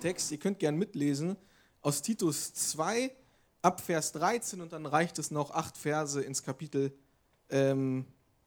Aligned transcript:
Predigtext, 0.00 0.32
ihr 0.32 0.38
könnt 0.38 0.58
gern 0.58 0.76
mitlesen, 0.76 1.36
aus 1.82 2.00
Titus 2.00 2.54
2 2.54 3.12
ab 3.60 3.82
Vers 3.82 4.12
13 4.12 4.62
und 4.62 4.72
dann 4.72 4.86
reicht 4.86 5.18
es 5.18 5.30
noch 5.30 5.50
acht 5.50 5.76
Verse 5.76 6.22
ins 6.22 6.42
Kapitel, 6.42 6.94
ähm, 7.50 8.06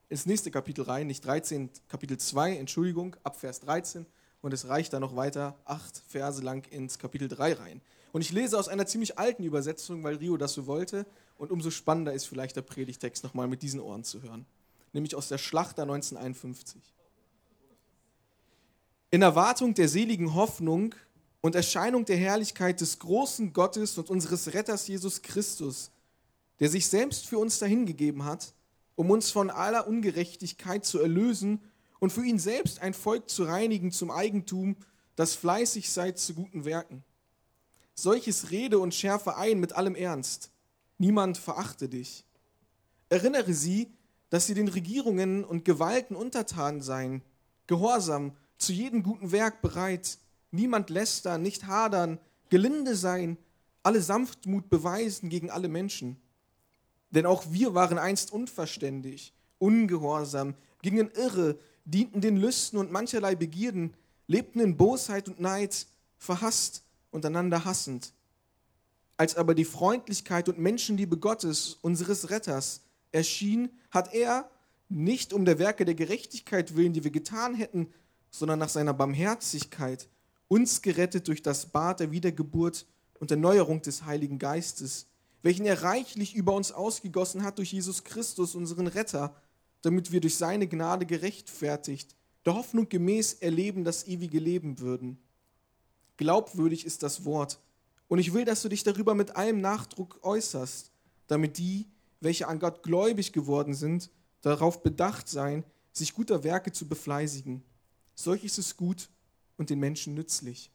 ins 0.10 0.26
nächste 0.26 0.50
Kapitel 0.50 0.84
rein, 0.84 1.06
nicht 1.06 1.24
13, 1.24 1.70
Kapitel 1.88 2.18
2, 2.18 2.58
Entschuldigung, 2.58 3.16
ab 3.24 3.36
Vers 3.36 3.60
13 3.60 4.08
und 4.42 4.52
es 4.52 4.68
reicht 4.68 4.94
dann 4.94 5.02
noch 5.02 5.16
weiter 5.16 5.56
acht 5.66 6.02
Verse 6.08 6.42
lang 6.42 6.66
ins 6.72 6.98
Kapitel 6.98 7.28
3 7.28 7.54
rein. 7.54 7.82
Und 8.14 8.22
ich 8.22 8.32
lese 8.32 8.58
aus 8.58 8.68
einer 8.68 8.88
ziemlich 8.88 9.20
alten 9.20 9.44
Übersetzung, 9.44 10.04
weil 10.04 10.16
Rio 10.16 10.38
das 10.38 10.54
so 10.54 10.66
wollte 10.66 11.06
und 11.38 11.52
umso 11.52 11.70
spannender 11.70 12.14
ist 12.14 12.26
vielleicht 12.26 12.56
der 12.56 12.64
Predigtext 12.64 13.24
nochmal 13.24 13.48
mit 13.48 13.62
diesen 13.62 13.80
Ohren 13.80 14.04
zu 14.04 14.24
hören, 14.24 14.48
nämlich 14.92 15.16
aus 15.16 15.28
der 15.28 15.38
Schlachter 15.38 15.84
1951. 15.84 16.82
In 19.12 19.22
Erwartung 19.22 19.76
der 19.76 19.88
seligen 19.88 20.34
Hoffnung 20.34 20.96
und 21.44 21.56
Erscheinung 21.56 22.06
der 22.06 22.16
Herrlichkeit 22.16 22.80
des 22.80 23.00
großen 23.00 23.52
Gottes 23.52 23.98
und 23.98 24.10
unseres 24.10 24.54
Retters 24.54 24.88
Jesus 24.88 25.22
Christus, 25.22 25.92
der 26.62 26.70
sich 26.70 26.88
selbst 26.88 27.28
für 27.28 27.38
uns 27.38 27.60
dahingegeben 27.60 28.24
hat, 28.24 28.54
um 28.96 29.12
uns 29.12 29.30
von 29.30 29.50
aller 29.50 29.86
Ungerechtigkeit 29.86 30.86
zu 30.86 31.00
erlösen 31.00 31.60
und 32.00 32.14
für 32.14 32.24
ihn 32.24 32.40
selbst 32.40 32.80
ein 32.80 32.94
Volk 32.94 33.30
zu 33.30 33.44
reinigen 33.44 33.92
zum 33.92 34.10
Eigentum, 34.10 34.78
das 35.18 35.36
fleißig 35.36 35.92
sei 35.92 36.14
zu 36.14 36.34
guten 36.34 36.64
Werken. 36.64 37.04
Solches 37.94 38.50
rede 38.52 38.80
und 38.80 38.96
schärfe 38.96 39.36
ein 39.36 39.60
mit 39.60 39.74
allem 39.74 39.96
Ernst. 39.96 40.50
Niemand 40.98 41.38
verachte 41.38 41.90
dich. 41.90 42.24
Erinnere 43.10 43.54
sie, 43.54 43.92
dass 44.30 44.48
sie 44.48 44.54
den 44.54 44.70
Regierungen 44.70 45.44
und 45.44 45.66
Gewalten 45.66 46.16
untertan 46.16 46.82
seien, 46.82 47.22
gehorsam, 47.68 48.32
zu 48.58 48.72
jedem 48.72 49.04
guten 49.04 49.34
Werk 49.34 49.62
bereit, 49.62 50.20
niemand 50.54 50.90
lästern, 50.90 51.42
nicht 51.42 51.68
hadern, 51.68 52.20
gelinde 52.50 52.96
sein, 52.96 53.38
alle 53.82 54.02
Sanftmut 54.02 54.70
beweisen 54.70 55.30
gegen 55.30 55.50
alle 55.50 55.68
Menschen. 55.68 56.18
Denn 57.12 57.26
auch 57.26 57.44
wir 57.50 57.76
waren 57.76 57.98
einst 57.98 58.32
unverständig, 58.32 59.34
ungehorsam, 59.60 60.56
gingen 60.82 61.12
irre, 61.12 61.58
dienten 61.86 62.22
den 62.22 62.38
Lüsten 62.38 62.80
und 62.80 62.92
mancherlei 62.92 63.36
Begierden, 63.36 63.94
lebten 64.28 64.60
in 64.60 64.78
Bosheit 64.78 65.28
und 65.28 65.40
Neid, 65.40 65.88
verhasst 66.18 66.84
und 67.12 67.26
einander 67.26 67.66
hassend. 67.66 68.14
Als 69.18 69.36
aber 69.36 69.54
die 69.54 69.66
Freundlichkeit 69.66 70.50
und 70.50 70.58
Menschenliebe 70.58 71.18
Gottes, 71.18 71.78
unseres 71.82 72.30
Retters, 72.30 72.82
erschien, 73.12 73.70
hat 73.92 74.14
er, 74.14 74.50
nicht 74.90 75.34
um 75.34 75.46
der 75.46 75.60
Werke 75.60 75.86
der 75.86 75.96
Gerechtigkeit 75.96 76.76
willen, 76.76 76.94
die 76.94 77.04
wir 77.04 77.12
getan 77.12 77.56
hätten, 77.56 77.92
sondern 78.30 78.60
nach 78.60 78.70
seiner 78.70 78.94
Barmherzigkeit, 78.94 80.08
uns 80.54 80.84
gerettet 80.84 81.28
durch 81.30 81.42
das 81.42 81.66
Bad 81.66 82.00
der 82.00 82.12
Wiedergeburt 82.12 82.86
und 83.20 83.32
Erneuerung 83.32 83.82
des 83.82 84.06
Heiligen 84.06 84.38
Geistes, 84.38 85.08
welchen 85.42 85.66
er 85.66 85.82
reichlich 85.82 86.36
über 86.36 86.54
uns 86.54 86.72
ausgegossen 86.72 87.42
hat 87.42 87.58
durch 87.58 87.74
Jesus 87.74 88.04
Christus, 88.04 88.54
unseren 88.54 88.86
Retter, 88.86 89.36
damit 89.82 90.12
wir 90.12 90.22
durch 90.22 90.38
seine 90.38 90.68
Gnade 90.68 91.08
gerechtfertigt, 91.08 92.16
der 92.46 92.54
Hoffnung 92.54 92.88
gemäß 92.88 93.34
erleben 93.34 93.84
das 93.84 94.06
ewige 94.06 94.38
Leben 94.38 94.78
würden. 94.78 95.18
Glaubwürdig 96.18 96.86
ist 96.86 97.02
das 97.02 97.26
Wort, 97.26 97.60
und 98.08 98.20
ich 98.20 98.36
will, 98.36 98.46
dass 98.46 98.62
du 98.62 98.70
dich 98.70 98.84
darüber 98.84 99.16
mit 99.16 99.36
allem 99.36 99.60
Nachdruck 99.60 100.20
äußerst, 100.22 100.92
damit 101.26 101.58
die, 101.58 101.88
welche 102.22 102.48
an 102.48 102.60
Gott 102.60 102.84
gläubig 102.84 103.34
geworden 103.34 103.74
sind, 103.74 104.12
darauf 104.42 104.84
bedacht 104.84 105.28
seien, 105.28 105.64
sich 105.94 106.14
guter 106.14 106.44
Werke 106.44 106.72
zu 106.72 106.88
befleißigen. 106.88 107.64
Solch 108.14 108.44
ist 108.44 108.60
es 108.60 108.78
gut 108.78 109.10
und 109.58 109.70
den 109.70 109.80
Menschen 109.80 110.14
nützlich. 110.14 110.72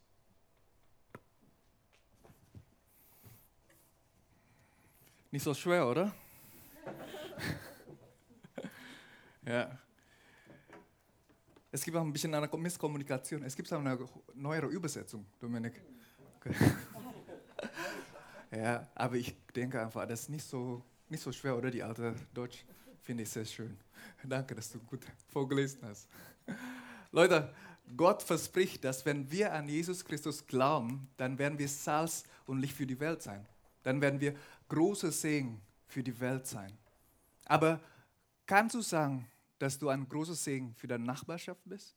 Nicht 5.30 5.42
so 5.42 5.52
schwer, 5.52 5.86
oder? 5.86 6.14
ja. 9.46 9.78
Es 11.70 11.82
gibt 11.82 11.96
auch 11.96 12.02
ein 12.02 12.12
bisschen 12.12 12.34
eine 12.34 12.48
Misskommunikation. 12.48 13.42
Es 13.42 13.54
gibt 13.54 13.70
auch 13.72 13.78
eine 13.78 13.98
neuere 14.34 14.66
Übersetzung, 14.66 15.26
Dominik. 15.38 15.82
Ja, 18.50 18.88
aber 18.94 19.16
ich 19.16 19.36
denke 19.54 19.80
einfach, 19.80 20.06
das 20.06 20.22
ist 20.22 20.30
nicht 20.30 20.44
so, 20.44 20.82
nicht 21.08 21.22
so 21.22 21.32
schwer, 21.32 21.56
oder? 21.56 21.70
Die 21.70 21.82
alte 21.82 22.14
Deutsch 22.32 22.64
finde 23.02 23.22
ich 23.22 23.28
sehr 23.28 23.44
schön. 23.44 23.78
Danke, 24.24 24.54
dass 24.54 24.72
du 24.72 24.78
gut 24.80 25.04
vorgelesen 25.28 25.80
hast. 25.82 26.08
Leute, 27.12 27.54
Gott 27.96 28.22
verspricht, 28.22 28.84
dass 28.84 29.04
wenn 29.06 29.30
wir 29.30 29.52
an 29.52 29.68
Jesus 29.68 30.04
Christus 30.04 30.46
glauben, 30.46 31.08
dann 31.16 31.38
werden 31.38 31.58
wir 31.58 31.68
Salz 31.68 32.24
und 32.46 32.60
Licht 32.60 32.76
für 32.76 32.86
die 32.86 33.00
Welt 33.00 33.22
sein. 33.22 33.46
Dann 33.82 34.00
werden 34.00 34.20
wir 34.20 34.34
große 34.68 35.10
Segen 35.12 35.60
für 35.86 36.02
die 36.02 36.18
Welt 36.20 36.46
sein. 36.46 36.76
Aber 37.46 37.80
kannst 38.46 38.74
du 38.74 38.82
sagen, 38.82 39.26
dass 39.58 39.78
du 39.78 39.88
ein 39.88 40.08
großer 40.08 40.34
Segen 40.34 40.74
für 40.74 40.86
deine 40.86 41.04
Nachbarschaft 41.04 41.60
bist? 41.64 41.94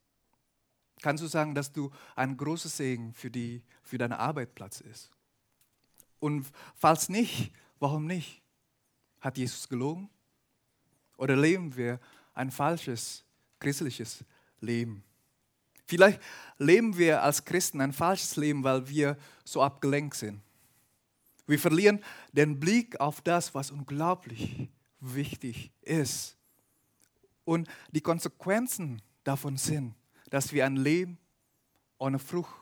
Kannst 1.00 1.22
du 1.22 1.26
sagen, 1.26 1.54
dass 1.54 1.72
du 1.72 1.90
ein 2.14 2.36
großer 2.36 2.68
Segen 2.68 3.12
für, 3.12 3.30
die, 3.30 3.62
für 3.82 3.98
deinen 3.98 4.12
Arbeitsplatz 4.12 4.80
ist? 4.80 5.10
Und 6.20 6.46
falls 6.76 7.08
nicht, 7.08 7.52
warum 7.80 8.06
nicht? 8.06 8.40
Hat 9.20 9.36
Jesus 9.36 9.68
gelogen? 9.68 10.08
Oder 11.16 11.36
leben 11.36 11.76
wir 11.76 12.00
ein 12.34 12.50
falsches 12.50 13.24
christliches 13.58 14.24
Leben? 14.60 15.04
Vielleicht 15.92 16.22
leben 16.56 16.96
wir 16.96 17.22
als 17.22 17.44
Christen 17.44 17.82
ein 17.82 17.92
falsches 17.92 18.36
Leben, 18.36 18.64
weil 18.64 18.88
wir 18.88 19.18
so 19.44 19.62
abgelenkt 19.62 20.16
sind. 20.16 20.40
Wir 21.46 21.58
verlieren 21.58 22.02
den 22.32 22.58
Blick 22.58 22.98
auf 22.98 23.20
das, 23.20 23.54
was 23.54 23.70
unglaublich 23.70 24.70
wichtig 25.00 25.70
ist. 25.82 26.38
Und 27.44 27.68
die 27.90 28.00
Konsequenzen 28.00 29.02
davon 29.22 29.58
sind, 29.58 29.94
dass 30.30 30.54
wir 30.54 30.64
ein 30.64 30.76
Leben 30.76 31.18
ohne 31.98 32.18
Frucht 32.18 32.54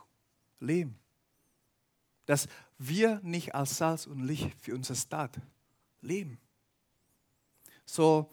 leben. 0.59 0.99
Dass 2.25 2.49
wir 2.79 3.21
nicht 3.23 3.55
als 3.55 3.77
Salz 3.77 4.07
und 4.07 4.25
Licht 4.25 4.59
für 4.59 4.75
unser 4.75 4.95
Staat 4.95 5.39
leben. 6.01 6.37
So, 7.85 8.29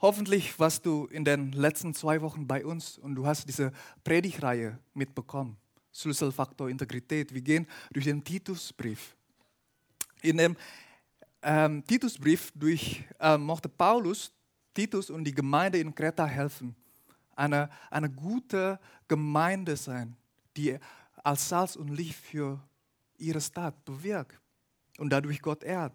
Hoffentlich 0.00 0.58
warst 0.58 0.84
du 0.84 1.06
in 1.06 1.24
den 1.24 1.52
letzten 1.52 1.94
zwei 1.94 2.20
Wochen 2.20 2.46
bei 2.46 2.64
uns 2.64 2.98
und 2.98 3.14
du 3.14 3.26
hast 3.26 3.48
diese 3.48 3.72
Predigreihe 4.04 4.78
mitbekommen. 4.92 5.56
Schlüsselfaktor 5.92 6.68
Integrität. 6.68 7.32
Wir 7.32 7.40
gehen 7.40 7.66
durch 7.92 8.04
den 8.04 8.22
Titusbrief. 8.22 9.16
In 10.20 10.36
dem 10.36 10.56
ähm, 11.42 11.82
Titusbrief 11.86 12.52
durch, 12.54 13.04
ähm, 13.20 13.44
mochte 13.44 13.68
Paulus 13.68 14.32
Titus 14.76 15.08
und 15.08 15.24
die 15.24 15.34
Gemeinde 15.34 15.78
in 15.78 15.94
Kreta 15.94 16.26
helfen, 16.26 16.76
eine, 17.34 17.70
eine 17.90 18.10
gute 18.10 18.78
Gemeinde 19.08 19.74
sein, 19.76 20.14
die 20.54 20.78
als 21.24 21.48
Salz 21.48 21.76
und 21.76 21.88
Licht 21.88 22.14
für 22.14 22.60
ihre 23.16 23.40
Stadt 23.40 23.82
bewirkt 23.86 24.38
und 24.98 25.10
dadurch 25.10 25.40
Gott 25.40 25.64
ehrt. 25.64 25.94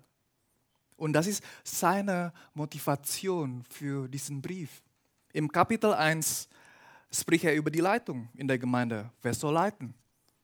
Und 1.01 1.13
das 1.13 1.25
ist 1.25 1.43
seine 1.63 2.31
Motivation 2.53 3.63
für 3.67 4.07
diesen 4.07 4.39
Brief. 4.39 4.83
Im 5.33 5.51
Kapitel 5.51 5.95
1 5.95 6.47
spricht 7.11 7.43
er 7.43 7.55
über 7.55 7.71
die 7.71 7.79
Leitung 7.79 8.29
in 8.35 8.47
der 8.47 8.59
Gemeinde. 8.59 9.09
Wer 9.19 9.33
soll 9.33 9.55
leiten? 9.55 9.95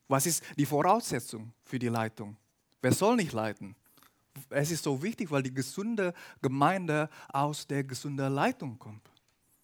Was 0.07 0.25
ist 0.25 0.44
die 0.57 0.65
Voraussetzung 0.65 1.54
für 1.63 1.77
die 1.77 1.89
Leitung? 1.89 2.36
Wer 2.81 2.92
soll 2.92 3.18
nicht 3.18 3.33
leiten? 3.33 3.75
Es 4.50 4.71
ist 4.71 4.83
so 4.83 5.00
wichtig, 5.04 5.30
weil 5.30 5.44
die 5.44 5.54
gesunde 5.54 6.12
Gemeinde 6.42 7.07
aus 7.31 7.68
der 7.68 7.83
gesunden 7.83 8.33
Leitung 8.33 8.80
kommt. 8.80 9.07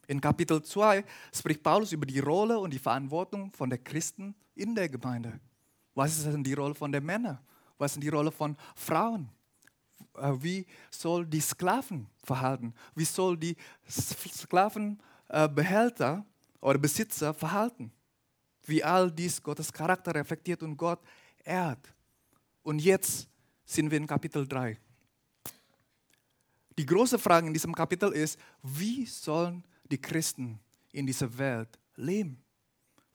In 0.05 0.21
Kapitel 0.21 0.61
2 0.61 1.03
spricht 1.33 1.63
Paulus 1.63 1.91
über 1.91 2.05
die 2.05 2.19
Rolle 2.19 2.59
und 2.59 2.71
die 2.71 2.77
Verantwortung 2.77 3.51
von 3.53 3.67
der 3.67 3.79
Christen 3.79 4.35
in 4.53 4.75
der 4.75 4.89
Gemeinde. 4.89 5.39
Was 5.95 6.19
ist 6.19 6.27
denn 6.27 6.43
die 6.43 6.53
Rolle 6.53 6.75
von 6.75 6.91
den 6.91 7.03
Männern? 7.03 7.39
Was 7.79 7.93
ist 7.93 8.03
die 8.03 8.09
Rolle 8.09 8.31
von 8.31 8.55
Frauen? 8.75 9.27
Äh, 10.15 10.33
wie 10.39 10.65
soll 10.89 11.25
die 11.25 11.41
Sklaven 11.41 12.07
verhalten? 12.23 12.73
Wie 12.95 13.05
soll 13.05 13.37
die 13.37 13.55
Sklaven 13.87 15.01
äh, 15.29 15.47
oder 16.63 16.79
Besitzer 16.79 17.33
verhalten. 17.33 17.91
Wie 18.65 18.83
all 18.83 19.11
dies 19.11 19.41
Gottes 19.41 19.71
Charakter 19.71 20.15
reflektiert 20.15 20.63
und 20.63 20.77
Gott 20.77 20.99
ehrt. 21.43 21.93
Und 22.63 22.79
jetzt 22.79 23.27
sind 23.65 23.91
wir 23.91 23.97
in 23.97 24.07
Kapitel 24.07 24.47
3. 24.47 24.79
Die 26.77 26.85
große 26.85 27.19
Frage 27.19 27.47
in 27.47 27.53
diesem 27.53 27.75
Kapitel 27.75 28.11
ist, 28.13 28.39
wie 28.63 29.05
sollen 29.05 29.63
die 29.83 29.99
Christen 29.99 30.59
in 30.91 31.05
dieser 31.05 31.37
Welt 31.37 31.77
leben? 31.95 32.41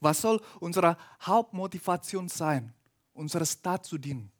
Was 0.00 0.20
soll 0.20 0.40
unsere 0.60 0.96
Hauptmotivation 1.22 2.28
sein, 2.28 2.72
unserer 3.14 3.46
Stadt 3.46 3.84
zu 3.84 3.98
dienen, 3.98 4.30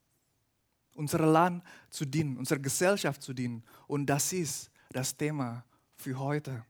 unserem 0.99 1.33
Land 1.33 1.65
zu 1.89 2.05
dienen, 2.05 2.37
unserer 2.37 2.59
Gesellschaft 2.59 3.23
zu 3.23 3.33
dienen? 3.33 3.63
Und 3.87 4.07
das 4.07 4.33
ist 4.33 4.71
das 4.91 5.17
Thema 5.17 5.65
für 5.97 6.19
heute. 6.19 6.65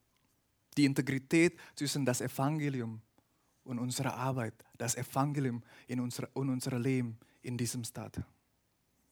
Die 0.77 0.85
Integrität 0.85 1.59
zwischen 1.75 2.05
das 2.05 2.21
Evangelium 2.21 3.01
und 3.65 3.79
unserer 3.79 4.15
Arbeit, 4.15 4.55
das 4.77 4.95
Evangelium 4.97 5.63
in 5.89 6.01
unser, 6.01 6.29
in 6.35 6.49
unser 6.49 6.79
Leben 6.79 7.19
in 7.43 7.57
diesem 7.57 7.83
Stadt. 7.85 8.21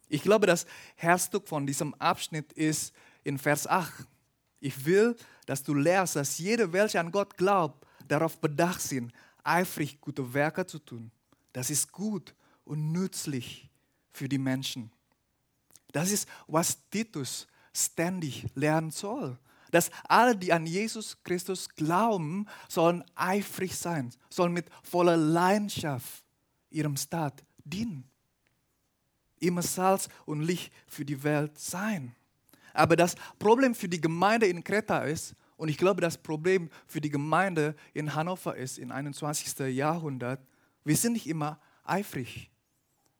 Ich 0.07 0.21
glaube, 0.21 0.47
das 0.47 0.65
Herzstück 0.95 1.47
von 1.47 1.67
diesem 1.67 1.93
Abschnitt 1.95 2.53
ist 2.53 2.93
in 3.23 3.37
Vers 3.37 3.67
8. 3.67 4.07
Ich 4.59 4.85
will, 4.85 5.15
dass 5.45 5.63
du 5.63 5.73
lernst, 5.73 6.15
dass 6.15 6.37
jeder, 6.37 6.71
welcher 6.71 7.01
an 7.01 7.11
Gott 7.11 7.35
glaubt, 7.37 7.85
darauf 8.07 8.39
bedacht 8.39 8.81
sind, 8.81 9.11
eifrig 9.43 9.99
gute 9.99 10.33
Werke 10.33 10.65
zu 10.65 10.79
tun. 10.79 11.11
Das 11.53 11.69
ist 11.69 11.91
gut 11.91 12.33
und 12.63 12.91
nützlich 12.91 13.69
für 14.11 14.29
die 14.29 14.37
Menschen. 14.37 14.91
Das 15.97 16.11
ist, 16.11 16.29
was 16.45 16.77
Titus 16.91 17.47
ständig 17.73 18.45
lernen 18.53 18.91
soll. 18.91 19.35
Dass 19.71 19.89
alle, 20.07 20.37
die 20.37 20.53
an 20.53 20.67
Jesus 20.67 21.17
Christus 21.23 21.67
glauben, 21.69 22.45
sollen 22.69 23.03
eifrig 23.15 23.75
sein, 23.75 24.13
sollen 24.29 24.53
mit 24.53 24.67
voller 24.83 25.17
Leidenschaft 25.17 26.23
ihrem 26.69 26.95
Staat 26.97 27.43
dienen. 27.63 28.07
Immer 29.39 29.63
Salz 29.63 30.07
und 30.27 30.41
Licht 30.41 30.71
für 30.85 31.03
die 31.03 31.23
Welt 31.23 31.57
sein. 31.57 32.15
Aber 32.75 32.95
das 32.95 33.15
Problem 33.39 33.73
für 33.73 33.89
die 33.89 33.99
Gemeinde 33.99 34.45
in 34.45 34.63
Kreta 34.63 34.99
ist, 34.99 35.33
und 35.55 35.69
ich 35.69 35.79
glaube, 35.79 36.01
das 36.01 36.19
Problem 36.19 36.69
für 36.85 37.01
die 37.01 37.09
Gemeinde 37.09 37.75
in 37.95 38.13
Hannover 38.13 38.55
ist 38.55 38.77
im 38.77 38.91
21. 38.91 39.75
Jahrhundert, 39.75 40.45
wir 40.83 40.95
sind 40.95 41.13
nicht 41.13 41.25
immer 41.25 41.59
eifrig. 41.83 42.51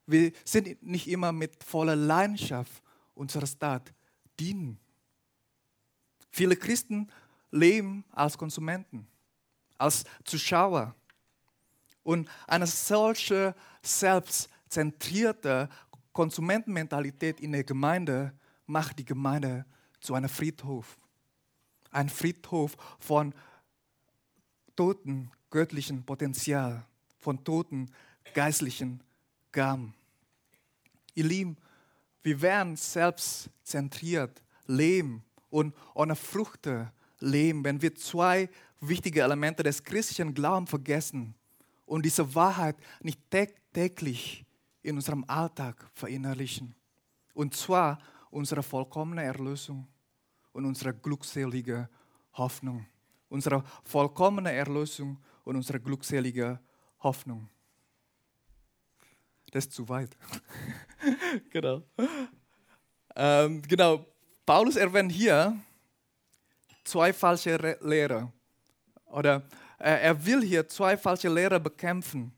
Wir 0.08 0.32
sind 0.46 0.82
nicht 0.82 1.08
immer 1.10 1.34
mit 1.34 1.64
voller 1.64 1.96
Leidenschaft 1.96 2.82
unserer 3.14 3.46
Stadt 3.46 3.94
dienen. 4.40 4.80
Viele 6.32 6.56
Christen 6.56 7.12
leben 7.52 8.06
als 8.12 8.38
Konsumenten, 8.38 9.06
als 9.78 10.06
Zuschauer. 10.24 10.96
Und 12.04 12.30
eine 12.48 12.68
solche 12.68 13.54
selbstzentrierte 13.82 15.68
Konsumentenmentalität 16.14 17.42
in 17.42 17.52
der 17.52 17.66
Gemeinde 17.66 18.34
macht 18.66 19.00
die 19.00 19.06
Gemeinde 19.06 19.66
zu 20.00 20.14
einem 20.14 20.30
Friedhof. 20.30 20.98
Ein 21.92 22.08
Friedhof 22.08 22.78
von 23.00 23.34
toten 24.76 25.32
göttlichen 25.50 26.06
Potenzial, 26.06 26.86
von 27.20 27.44
toten 27.44 27.92
geistlichen 28.34 29.02
Gaben. 29.52 29.94
Ihr 31.16 31.26
Lieben, 31.26 31.58
wir 32.24 32.42
werden 32.42 32.76
selbstzentriert 32.76 34.42
leben 34.66 35.24
und 35.50 35.74
ohne 35.94 36.16
Früchte 36.16 36.92
leben, 37.20 37.64
wenn 37.64 37.82
wir 37.82 37.96
zwei 37.96 38.50
wichtige 38.82 39.22
Elemente 39.22 39.64
des 39.64 39.84
christlichen 39.84 40.34
Glaubens 40.34 40.70
vergessen 40.70 41.34
und 41.86 42.06
diese 42.06 42.36
Wahrheit 42.36 42.76
nicht 43.02 43.20
täglich 43.74 44.46
in 44.84 44.96
unserem 44.96 45.24
Alltag 45.28 45.90
verinnerlichen. 45.94 46.76
Und 47.34 47.56
zwar 47.56 48.00
unsere 48.30 48.62
vollkommene 48.62 49.24
Erlösung 49.24 49.88
und 50.54 50.66
unsere 50.66 50.94
glückselige 50.94 51.90
Hoffnung. 52.34 52.86
Unsere 53.30 53.64
vollkommene 53.84 54.52
Erlösung 54.52 55.18
und 55.44 55.56
unsere 55.56 55.80
glückselige 55.80 56.60
Hoffnung. 57.00 57.50
Das 59.52 59.66
ist 59.66 59.74
zu 59.74 59.88
weit. 59.88 60.16
genau. 61.50 61.84
Ähm, 63.16 63.62
genau. 63.62 64.06
Paulus 64.46 64.76
erwähnt 64.76 65.12
hier 65.12 65.58
zwei 66.84 67.14
falsche 67.14 67.78
Lehrer. 67.82 68.32
Oder 69.06 69.44
äh, 69.80 70.02
er 70.04 70.26
will 70.26 70.42
hier 70.42 70.68
zwei 70.68 70.98
falsche 70.98 71.30
Lehrer 71.30 71.60
bekämpfen. 71.60 72.32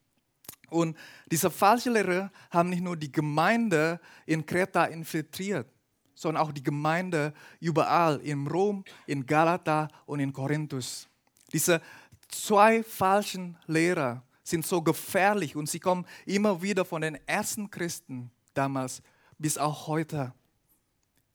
Und 0.70 0.96
diese 1.32 1.50
falschen 1.50 1.94
Lehrer 1.94 2.32
haben 2.52 2.70
nicht 2.70 2.84
nur 2.84 2.96
die 2.96 3.12
Gemeinde 3.12 4.00
in 4.26 4.46
Kreta 4.46 4.86
infiltriert, 4.86 5.68
sondern 6.14 6.44
auch 6.44 6.52
die 6.52 6.64
Gemeinde 6.64 7.34
überall, 7.60 8.20
in 8.22 8.46
Rom, 8.48 8.84
in 9.08 9.26
Galata 9.26 9.88
und 10.06 10.20
in 10.20 10.32
Korinthus. 10.32 11.08
Diese 11.52 11.82
zwei 12.28 12.84
falschen 12.84 13.58
Lehrer 13.66 14.24
sind 14.50 14.66
so 14.66 14.82
gefährlich 14.82 15.56
und 15.56 15.70
sie 15.70 15.80
kommen 15.80 16.06
immer 16.26 16.62
wieder 16.62 16.86
von 16.86 17.02
den 17.02 17.16
ersten 17.28 17.70
Christen 17.70 18.32
damals 18.54 19.02
bis 19.38 19.58
auch 19.58 19.88
heute 19.88 20.34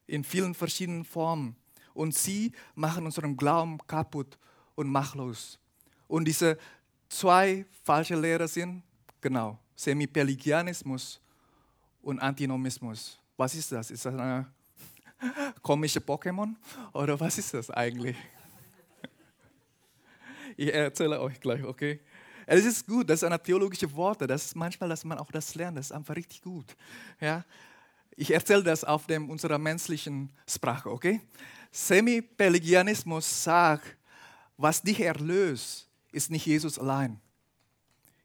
in 0.07 0.23
vielen 0.23 0.53
verschiedenen 0.53 1.05
Formen. 1.05 1.55
Und 1.93 2.13
sie 2.13 2.51
machen 2.75 3.05
unseren 3.05 3.37
Glauben 3.37 3.77
kaputt 3.87 4.37
und 4.75 4.89
machtlos. 4.89 5.57
Und 6.07 6.25
diese 6.25 6.57
zwei 7.09 7.65
falsche 7.83 8.15
Lehrer 8.15 8.47
sind, 8.47 8.83
genau, 9.21 9.57
Semipelagianismus 9.75 11.19
und 12.01 12.19
Antinomismus. 12.19 13.19
Was 13.37 13.55
ist 13.55 13.71
das? 13.71 13.91
Ist 13.91 14.05
das 14.05 14.13
eine 14.13 14.45
komische 15.61 15.99
Pokémon? 15.99 16.53
Oder 16.93 17.19
was 17.19 17.37
ist 17.37 17.53
das 17.53 17.69
eigentlich? 17.71 18.17
Ich 20.57 20.73
erzähle 20.73 21.19
euch 21.19 21.37
gleich, 21.41 21.61
okay? 21.65 21.99
Es 22.45 22.65
ist 22.65 22.85
gut, 22.85 23.09
das 23.09 23.19
ist 23.19 23.23
eine 23.23 23.41
theologische 23.41 23.91
Worte. 23.93 24.27
Das 24.27 24.45
ist 24.45 24.55
manchmal, 24.55 24.89
dass 24.89 25.03
man 25.03 25.17
auch 25.17 25.31
das 25.31 25.55
lernt. 25.55 25.77
Das 25.77 25.87
ist 25.87 25.91
einfach 25.91 26.15
richtig 26.15 26.41
gut. 26.41 26.75
Ja? 27.19 27.43
Ich 28.15 28.31
erzähle 28.31 28.63
das 28.63 28.83
auf 28.83 29.07
dem, 29.07 29.29
unserer 29.29 29.57
menschlichen 29.57 30.31
Sprache, 30.47 30.89
okay? 30.89 31.21
Semi-Pelagianismus 31.71 33.43
sagt, 33.43 33.97
was 34.57 34.81
dich 34.81 35.01
erlöst, 35.01 35.87
ist 36.11 36.31
nicht 36.31 36.45
Jesus 36.45 36.79
allein. 36.79 37.19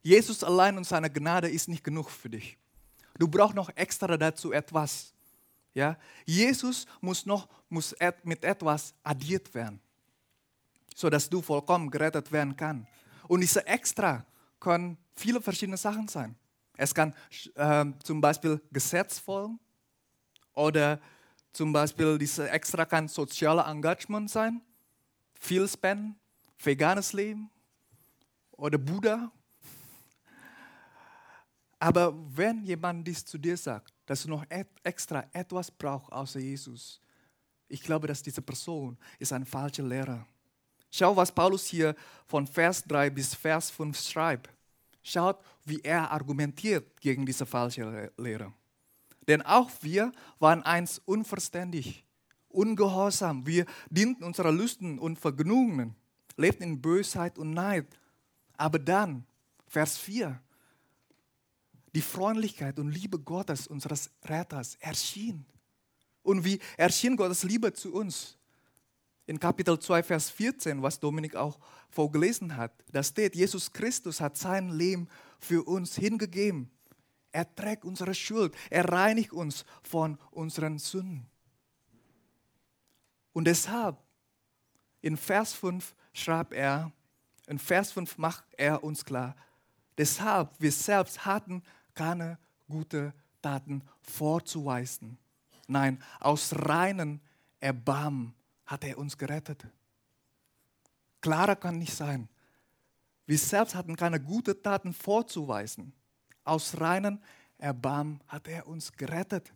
Jesus 0.02 0.44
allein 0.44 0.76
und 0.76 0.84
seine 0.84 1.10
Gnade 1.10 1.48
ist 1.48 1.68
nicht 1.68 1.82
genug 1.82 2.10
für 2.10 2.30
dich. 2.30 2.56
Du 3.18 3.26
brauchst 3.26 3.56
noch 3.56 3.70
extra 3.76 4.16
dazu 4.16 4.52
etwas. 4.52 5.12
Ja? 5.74 5.98
Jesus 6.24 6.86
muss 7.00 7.26
noch 7.26 7.48
muss 7.68 7.94
mit 8.24 8.44
etwas 8.44 8.94
addiert 9.04 9.54
werden, 9.54 9.80
sodass 10.94 11.28
du 11.28 11.40
vollkommen 11.40 11.90
gerettet 11.90 12.30
werden 12.32 12.56
kannst. 12.56 12.88
Und 13.30 13.42
diese 13.42 13.64
Extra 13.64 14.26
können 14.58 14.98
viele 15.14 15.40
verschiedene 15.40 15.76
Sachen 15.76 16.08
sein. 16.08 16.34
Es 16.76 16.92
kann 16.92 17.14
äh, 17.54 17.86
zum 18.02 18.20
Beispiel 18.20 18.60
Gesetz 18.72 19.20
folgen 19.20 19.60
oder 20.52 21.00
zum 21.52 21.72
Beispiel 21.72 22.18
diese 22.18 22.50
Extra 22.50 22.84
kann 22.84 23.06
soziale 23.06 23.62
Engagement 23.62 24.28
sein, 24.28 24.60
viel 25.38 25.68
spenden, 25.68 26.18
veganes 26.58 27.12
Leben 27.12 27.48
oder 28.50 28.78
Buddha. 28.78 29.30
Aber 31.78 32.12
wenn 32.36 32.64
jemand 32.64 33.06
dies 33.06 33.24
zu 33.24 33.38
dir 33.38 33.56
sagt, 33.56 33.94
dass 34.06 34.24
du 34.24 34.28
noch 34.30 34.44
et 34.48 34.66
extra 34.82 35.24
etwas 35.32 35.70
brauchst 35.70 36.10
außer 36.10 36.40
Jesus. 36.40 37.00
Ich 37.68 37.80
glaube, 37.80 38.08
dass 38.08 38.24
diese 38.24 38.42
Person 38.42 38.98
ist 39.20 39.32
ein 39.32 39.46
falscher 39.46 39.84
Lehrer. 39.84 40.26
Schau, 40.90 41.16
was 41.16 41.32
Paulus 41.32 41.66
hier 41.66 41.94
von 42.26 42.46
Vers 42.46 42.84
3 42.84 43.10
bis 43.10 43.34
Vers 43.34 43.70
5 43.70 43.98
schreibt. 43.98 44.50
Schaut, 45.02 45.38
wie 45.64 45.80
er 45.80 46.10
argumentiert 46.10 47.00
gegen 47.00 47.24
diese 47.24 47.46
falsche 47.46 48.12
Lehre. 48.16 48.52
Denn 49.28 49.42
auch 49.42 49.70
wir 49.80 50.12
waren 50.38 50.62
einst 50.62 51.02
unverständig, 51.04 52.04
ungehorsam. 52.48 53.46
Wir 53.46 53.66
dienten 53.88 54.24
unserer 54.24 54.50
Lüsten 54.50 54.98
und 54.98 55.18
Vergnügungen, 55.18 55.94
lebten 56.36 56.64
in 56.64 56.82
Bösheit 56.82 57.38
und 57.38 57.52
Neid. 57.52 57.86
Aber 58.56 58.78
dann, 58.78 59.24
Vers 59.68 59.96
4, 59.98 60.40
die 61.94 62.02
Freundlichkeit 62.02 62.78
und 62.78 62.90
Liebe 62.90 63.18
Gottes, 63.18 63.66
unseres 63.66 64.10
Retters, 64.24 64.76
erschien. 64.80 65.46
Und 66.22 66.44
wie 66.44 66.60
erschien 66.76 67.16
Gottes 67.16 67.42
Liebe 67.42 67.72
zu 67.72 67.92
uns? 67.94 68.36
In 69.30 69.38
Kapitel 69.38 69.78
2, 69.78 70.02
Vers 70.02 70.28
14, 70.28 70.82
was 70.82 70.98
Dominik 70.98 71.36
auch 71.36 71.60
vorgelesen 71.88 72.56
hat, 72.56 72.72
da 72.90 73.00
steht, 73.00 73.36
Jesus 73.36 73.72
Christus 73.72 74.20
hat 74.20 74.36
sein 74.36 74.70
Leben 74.70 75.06
für 75.38 75.62
uns 75.68 75.94
hingegeben. 75.94 76.68
Er 77.30 77.54
trägt 77.54 77.84
unsere 77.84 78.12
Schuld, 78.12 78.56
er 78.70 78.88
reinigt 78.88 79.32
uns 79.32 79.64
von 79.84 80.18
unseren 80.32 80.78
Sünden. 80.78 81.28
Und 83.32 83.44
deshalb 83.44 83.98
In 85.00 85.16
Vers 85.16 85.52
5 85.52 85.94
schreibt 86.12 86.52
er, 86.52 86.90
in 87.46 87.60
Vers 87.60 87.92
5 87.92 88.18
macht 88.18 88.42
er 88.56 88.82
uns 88.82 89.04
klar, 89.04 89.36
deshalb 89.96 90.50
wir 90.58 90.72
selbst 90.72 91.24
hatten 91.24 91.62
keine 91.94 92.36
gute 92.68 93.14
Taten 93.40 93.84
vorzuweisen. 94.02 95.18
Nein, 95.68 96.02
aus 96.18 96.52
reinen 96.52 97.20
Erbarmen 97.60 98.34
hat 98.70 98.84
er 98.84 98.98
uns 98.98 99.18
gerettet. 99.18 99.66
Klarer 101.20 101.56
kann 101.56 101.78
nicht 101.78 101.92
sein. 101.92 102.28
Wir 103.26 103.36
selbst 103.36 103.74
hatten 103.74 103.96
keine 103.96 104.20
guten 104.20 104.62
Taten 104.62 104.92
vorzuweisen. 104.92 105.92
Aus 106.44 106.80
reinen 106.80 107.20
Erbarmen 107.58 108.22
hat 108.28 108.46
er 108.46 108.68
uns 108.68 108.92
gerettet. 108.92 109.52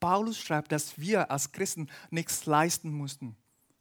Paulus 0.00 0.38
schreibt, 0.38 0.72
dass 0.72 0.98
wir 0.98 1.30
als 1.30 1.52
Christen 1.52 1.88
nichts 2.10 2.46
leisten 2.46 2.92
mussten. 2.92 3.36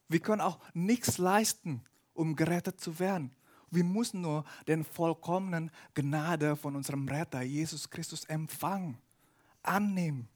Wir 0.08 0.20
können 0.20 0.42
auch 0.42 0.60
nichts 0.74 1.18
leisten, 1.18 1.84
um 2.14 2.36
gerettet 2.36 2.80
zu 2.80 3.00
werden. 3.00 3.32
Wir 3.72 3.84
müssen 3.84 4.22
nur 4.22 4.46
den 4.68 4.86
vollkommenen 4.86 5.72
Gnade 5.96 6.56
von 6.56 6.76
unserem 6.76 7.08
Retter 7.08 7.42
Jesus 7.42 7.90
Christus 7.90 8.26
empfangen, 8.26 9.00
annehmen. 9.64 10.30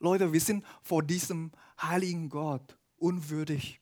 Leute, 0.00 0.32
wir 0.32 0.40
sind 0.40 0.64
vor 0.82 1.02
diesem 1.02 1.52
heiligen 1.80 2.28
Gott 2.28 2.76
unwürdig. 2.96 3.80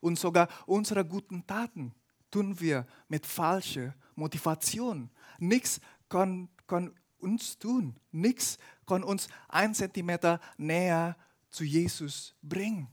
Und 0.00 0.18
sogar 0.18 0.48
unsere 0.66 1.04
guten 1.04 1.46
Taten 1.46 1.94
tun 2.30 2.60
wir 2.60 2.86
mit 3.08 3.26
falscher 3.26 3.94
Motivation. 4.14 5.10
Nichts 5.38 5.80
kann, 6.08 6.48
kann 6.66 6.94
uns 7.18 7.58
tun. 7.58 7.96
Nichts 8.12 8.58
kann 8.86 9.02
uns 9.02 9.28
ein 9.48 9.74
Zentimeter 9.74 10.40
näher 10.58 11.16
zu 11.48 11.64
Jesus 11.64 12.34
bringen. 12.42 12.88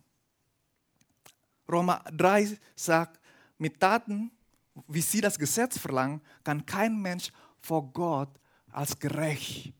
Römer 1.69 2.03
3 2.11 2.57
sagt, 2.75 3.19
mit 3.57 3.79
Taten, 3.79 4.31
wie 4.87 5.01
sie 5.01 5.21
das 5.21 5.37
Gesetz 5.37 5.77
verlangen, 5.77 6.21
kann 6.43 6.65
kein 6.65 7.01
Mensch 7.01 7.31
vor 7.59 7.91
Gott 7.91 8.29
als 8.71 8.97
gerecht 8.97 9.73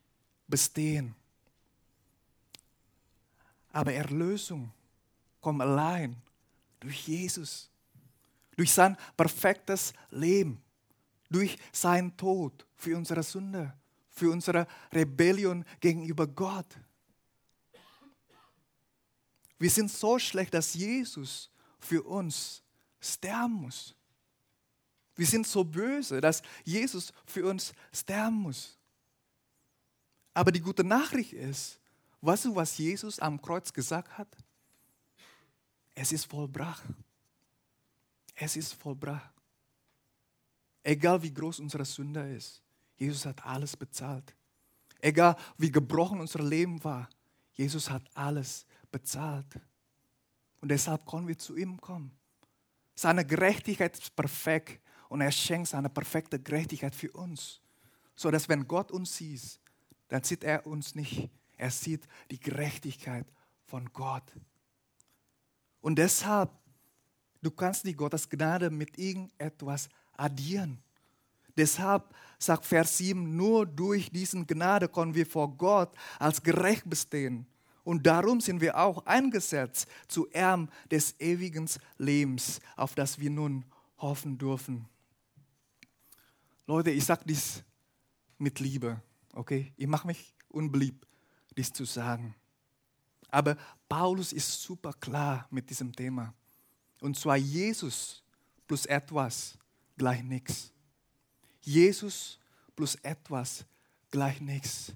bestehen. 0.48 1.16
Aber 3.74 3.92
Erlösung 3.92 4.72
kommt 5.42 5.62
allein 5.62 6.16
durch 6.80 7.08
Jesus, 7.08 7.70
durch 8.56 8.72
sein 8.72 8.96
perfektes 9.18 9.94
Leben, 10.12 10.62
durch 11.30 11.58
seinen 11.72 12.16
Tod 12.16 12.66
für 12.76 12.96
unsere 12.96 13.24
Sünde, 13.24 13.74
für 14.10 14.32
unsere 14.32 14.68
Rebellion 14.94 15.66
gegenüber 15.80 16.28
Gott. 16.28 16.68
Wir 19.58 19.70
sind 19.70 19.92
so 19.92 20.20
schlecht, 20.20 20.54
dass 20.54 20.74
Jesus 20.76 21.50
für 21.80 22.04
uns 22.04 22.62
sterben 23.00 23.54
muss. 23.54 23.96
Wir 25.16 25.26
sind 25.26 25.48
so 25.48 25.64
böse, 25.64 26.22
dass 26.22 26.44
Jesus 26.64 27.12
für 27.26 27.50
uns 27.50 27.74
sterben 27.92 28.36
muss. 28.36 28.78
Aber 30.34 30.52
die 30.52 30.60
gute 30.60 30.84
Nachricht 30.84 31.34
ist, 31.34 31.80
weißt 32.26 32.46
du, 32.46 32.56
was 32.56 32.78
Jesus 32.78 33.20
am 33.20 33.42
Kreuz 33.42 33.72
gesagt 33.72 34.18
hat? 34.18 34.28
Es 35.96 36.12
ist 36.12 36.26
vollbracht. 36.26 36.84
Es 38.36 38.56
ist 38.56 38.74
vollbracht. 38.74 39.32
Egal 40.82 41.22
wie 41.22 41.34
groß 41.34 41.60
unsere 41.60 41.86
Sünde 41.86 42.34
ist, 42.34 42.62
Jesus 42.98 43.26
hat 43.26 43.46
alles 43.46 43.76
bezahlt. 43.76 44.36
Egal 45.00 45.36
wie 45.58 45.72
gebrochen 45.72 46.20
unser 46.20 46.42
Leben 46.44 46.84
war, 46.84 47.10
Jesus 47.54 47.90
hat 47.90 48.04
alles 48.16 48.66
bezahlt. 48.92 49.60
Und 50.62 50.70
deshalb 50.70 51.06
können 51.06 51.28
wir 51.28 51.38
zu 51.38 51.56
ihm 51.56 51.80
kommen. 51.80 52.12
Seine 52.96 53.26
Gerechtigkeit 53.26 53.98
ist 53.98 54.16
perfekt 54.16 54.82
und 55.10 55.22
er 55.22 55.32
schenkt 55.32 55.70
seine 55.70 55.90
perfekte 55.90 56.40
Gerechtigkeit 56.40 56.96
für 56.96 57.12
uns. 57.12 57.60
So 58.16 58.32
dass 58.32 58.48
wenn 58.48 58.68
Gott 58.68 58.92
uns 58.92 59.16
sieht, 59.16 59.60
dann 60.08 60.24
sieht 60.24 60.44
er 60.44 60.66
uns 60.66 60.96
nicht. 60.96 61.30
Er 61.58 61.72
sieht 61.72 62.08
die 62.32 62.40
Gerechtigkeit 62.40 63.26
von 63.66 63.92
Gott. 63.94 64.24
Und 65.82 65.98
deshalb, 65.98 66.52
du 67.42 67.52
kannst 67.52 67.86
nicht 67.86 67.98
Gottes 67.98 68.30
Gnade 68.30 68.70
mit 68.70 68.98
irgendetwas 68.98 69.90
addieren. 70.14 70.82
Deshalb 71.56 72.14
sagt 72.40 72.66
Vers 72.66 72.98
7, 72.98 73.36
nur 73.36 73.66
durch 73.66 74.10
diesen 74.10 74.48
Gnade 74.48 74.88
können 74.88 75.14
wir 75.14 75.26
vor 75.26 75.56
Gott 75.56 75.96
als 76.20 76.42
gerecht 76.42 76.90
bestehen. 76.90 77.46
Und 77.84 78.06
darum 78.08 78.40
sind 78.40 78.62
wir 78.62 78.78
auch 78.78 79.06
eingesetzt 79.06 79.88
zu 80.08 80.30
Erben 80.32 80.70
des 80.90 81.20
ewigen 81.20 81.70
Lebens, 81.98 82.60
auf 82.76 82.96
das 82.96 83.20
wir 83.20 83.30
nun 83.30 83.66
hoffen 83.98 84.38
dürfen. 84.38 84.88
Leute, 86.66 86.92
ich 86.92 87.04
sage 87.04 87.24
dies 87.26 87.62
mit 88.38 88.60
Liebe, 88.60 89.02
okay? 89.34 89.74
Ich 89.76 89.88
mache 89.88 90.08
mich 90.08 90.34
unbeliebt, 90.48 91.06
dies 91.58 91.72
zu 91.72 91.86
sagen. 91.86 92.36
Aber 93.30 93.58
Paulus 93.90 94.34
ist 94.34 94.62
super 94.62 94.94
klar 94.94 95.48
mit 95.50 95.70
diesem 95.70 95.94
Thema. 95.94 96.34
Und 97.02 97.18
zwar 97.18 97.38
Jesus 97.38 98.24
plus 98.68 98.86
etwas 98.86 99.58
gleich 99.98 100.24
nichts. 100.24 100.72
Jesus 101.62 102.40
plus 102.76 102.96
etwas 102.96 103.66
gleich 104.12 104.40
nichts. 104.40 104.94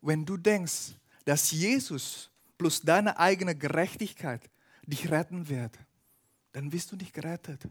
Wenn 0.00 0.24
du 0.24 0.36
denkst, 0.36 0.92
dass 1.24 1.50
Jesus 1.50 2.30
plus 2.58 2.80
deine 2.80 3.18
eigene 3.18 3.54
Gerechtigkeit 3.54 4.50
dich 4.82 5.10
retten 5.10 5.48
wird, 5.48 5.78
dann 6.52 6.70
bist 6.70 6.92
du 6.92 6.96
nicht 6.96 7.12
gerettet. 7.12 7.62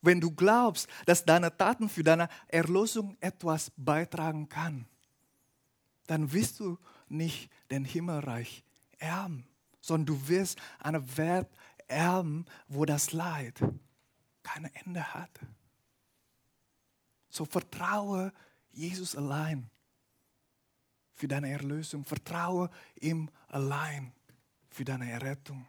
Wenn 0.00 0.20
du 0.20 0.30
glaubst, 0.30 0.88
dass 1.06 1.24
deine 1.24 1.56
Taten 1.56 1.88
für 1.88 2.04
deine 2.04 2.28
Erlösung 2.46 3.16
etwas 3.20 3.72
beitragen 3.76 4.48
kann, 4.48 4.86
dann 6.08 6.32
wirst 6.32 6.58
du 6.58 6.78
nicht 7.08 7.50
den 7.70 7.84
Himmelreich 7.84 8.64
erben, 8.98 9.46
sondern 9.80 10.06
du 10.06 10.28
wirst 10.28 10.58
eine 10.80 11.16
Welt 11.16 11.48
erben, 11.86 12.46
wo 12.66 12.84
das 12.84 13.12
Leid 13.12 13.60
kein 14.42 14.64
Ende 14.64 15.14
hat. 15.14 15.30
So 17.28 17.44
vertraue 17.44 18.32
Jesus 18.72 19.14
allein 19.14 19.70
für 21.14 21.28
deine 21.28 21.50
Erlösung. 21.50 22.04
Vertraue 22.04 22.70
ihm 23.00 23.30
allein 23.48 24.12
für 24.70 24.84
deine 24.84 25.10
Errettung. 25.10 25.66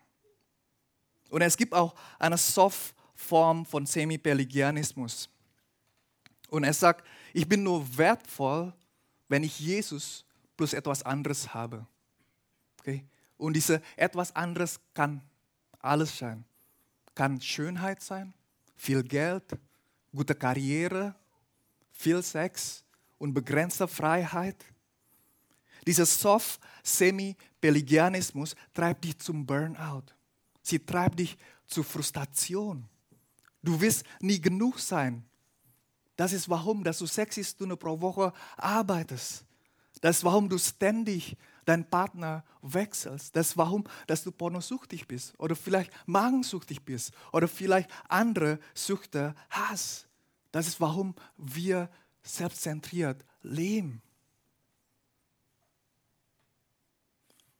Und 1.29 1.41
es 1.41 1.57
gibt 1.57 1.73
auch 1.73 1.95
eine 2.17 2.37
Soft-Form 2.37 3.65
von 3.65 3.85
Semi-Pelagianismus. 3.85 5.29
Und 6.49 6.63
er 6.63 6.73
sagt, 6.73 7.05
ich 7.33 7.47
bin 7.47 7.61
nur 7.63 7.97
wertvoll, 7.97 8.73
wenn 9.27 9.43
ich 9.43 9.59
Jesus 9.59 10.25
plus 10.59 10.73
etwas 10.73 11.03
anderes 11.03 11.53
habe. 11.53 11.87
Okay? 12.81 13.05
Und 13.37 13.53
diese 13.53 13.81
etwas 13.95 14.35
anderes 14.35 14.79
kann 14.93 15.21
alles 15.79 16.17
sein. 16.17 16.43
Kann 17.15 17.39
Schönheit 17.39 18.01
sein, 18.01 18.33
viel 18.75 19.01
Geld, 19.01 19.57
gute 20.13 20.35
Karriere, 20.35 21.15
viel 21.93 22.21
Sex 22.21 22.83
und 23.17 23.33
begrenzte 23.33 23.87
Freiheit 23.87 24.65
dieser 25.89 26.05
soft 26.05 26.59
Semi-Pelagianismus 26.83 28.55
treibt 28.73 29.03
dich 29.05 29.17
zum 29.17 29.45
Burnout. 29.45 30.03
Sie 30.61 30.79
treibt 30.79 31.19
dich 31.19 31.37
zur 31.67 31.83
Frustration. 31.83 32.87
Du 33.63 33.79
wirst 33.79 34.03
nie 34.19 34.39
genug 34.39 34.79
sein. 34.79 35.23
Das 36.15 36.33
ist 36.33 36.49
warum, 36.49 36.83
dass 36.83 36.99
du 36.99 37.05
sechs 37.05 37.37
Stunden 37.47 37.77
pro 37.77 37.99
Woche 37.99 38.33
arbeitest. 38.57 39.45
Das 40.01 40.17
ist 40.17 40.23
warum 40.23 40.49
du 40.49 40.57
ständig 40.57 41.37
deinen 41.65 41.85
Partner 41.89 42.43
wechselst. 42.61 43.35
Das 43.35 43.49
ist 43.49 43.57
warum, 43.57 43.83
dass 44.07 44.23
du 44.23 44.31
pornosüchtig 44.31 45.07
bist 45.07 45.37
oder 45.39 45.55
vielleicht 45.55 45.91
magensüchtig 46.07 46.83
bist 46.83 47.13
oder 47.31 47.47
vielleicht 47.47 47.89
andere 48.07 48.59
Süchte 48.73 49.35
hast. 49.49 50.07
Das 50.51 50.67
ist 50.67 50.81
warum 50.81 51.15
wir 51.37 51.89
selbstzentriert 52.23 53.23
leben. 53.41 54.01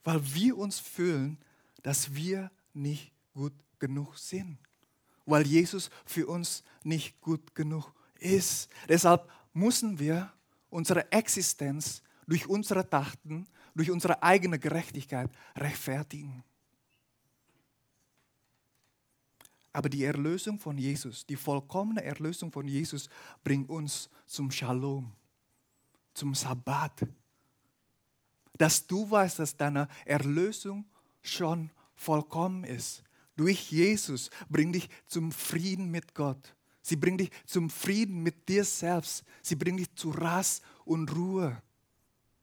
weil 0.04 0.34
wir 0.34 0.58
uns 0.58 0.80
fühlen, 0.80 1.38
dass 1.84 2.16
wir 2.16 2.50
nicht 2.74 3.12
gut 3.36 3.54
genug 3.78 4.18
sind, 4.18 4.58
weil 5.26 5.46
Jesus 5.46 5.92
für 6.06 6.26
uns 6.26 6.64
nicht 6.84 7.22
gut 7.22 7.54
genug 7.54 7.94
ist. 8.18 8.70
Deshalb 8.88 9.30
müssen 9.54 10.00
wir 10.00 10.32
unsere 10.72 11.12
Existenz 11.12 12.02
durch 12.30 12.48
unsere 12.48 12.88
Taten, 12.88 13.48
durch 13.74 13.90
unsere 13.90 14.22
eigene 14.22 14.60
Gerechtigkeit 14.60 15.32
rechtfertigen. 15.56 16.44
Aber 19.74 19.90
die 19.90 20.04
Erlösung 20.04 20.60
von 20.60 20.78
Jesus, 20.78 21.26
die 21.26 21.36
vollkommene 21.36 22.04
Erlösung 22.04 22.52
von 22.52 22.68
Jesus 22.68 23.10
bringt 23.44 23.70
uns 23.70 24.10
zum 24.26 24.52
Shalom, 24.52 25.12
zum 26.14 26.36
Sabbat, 26.36 27.08
dass 28.58 28.86
du 28.86 29.10
weißt, 29.10 29.40
dass 29.40 29.56
deine 29.56 29.88
Erlösung 30.06 30.86
schon 31.22 31.72
vollkommen 31.96 32.64
ist. 32.64 33.04
Durch 33.36 33.72
Jesus 33.72 34.30
bringt 34.50 34.76
dich 34.76 34.90
zum 35.08 35.32
Frieden 35.32 35.90
mit 35.90 36.14
Gott. 36.14 36.56
Sie 36.82 36.96
bringt 36.96 37.22
dich 37.22 37.32
zum 37.46 37.70
Frieden 37.70 38.22
mit 38.22 38.50
dir 38.50 38.66
selbst. 38.66 39.24
Sie 39.42 39.56
bringt 39.56 39.80
dich 39.80 39.96
zu 39.96 40.12
Rast 40.12 40.64
und 40.84 41.16
Ruhe. 41.16 41.62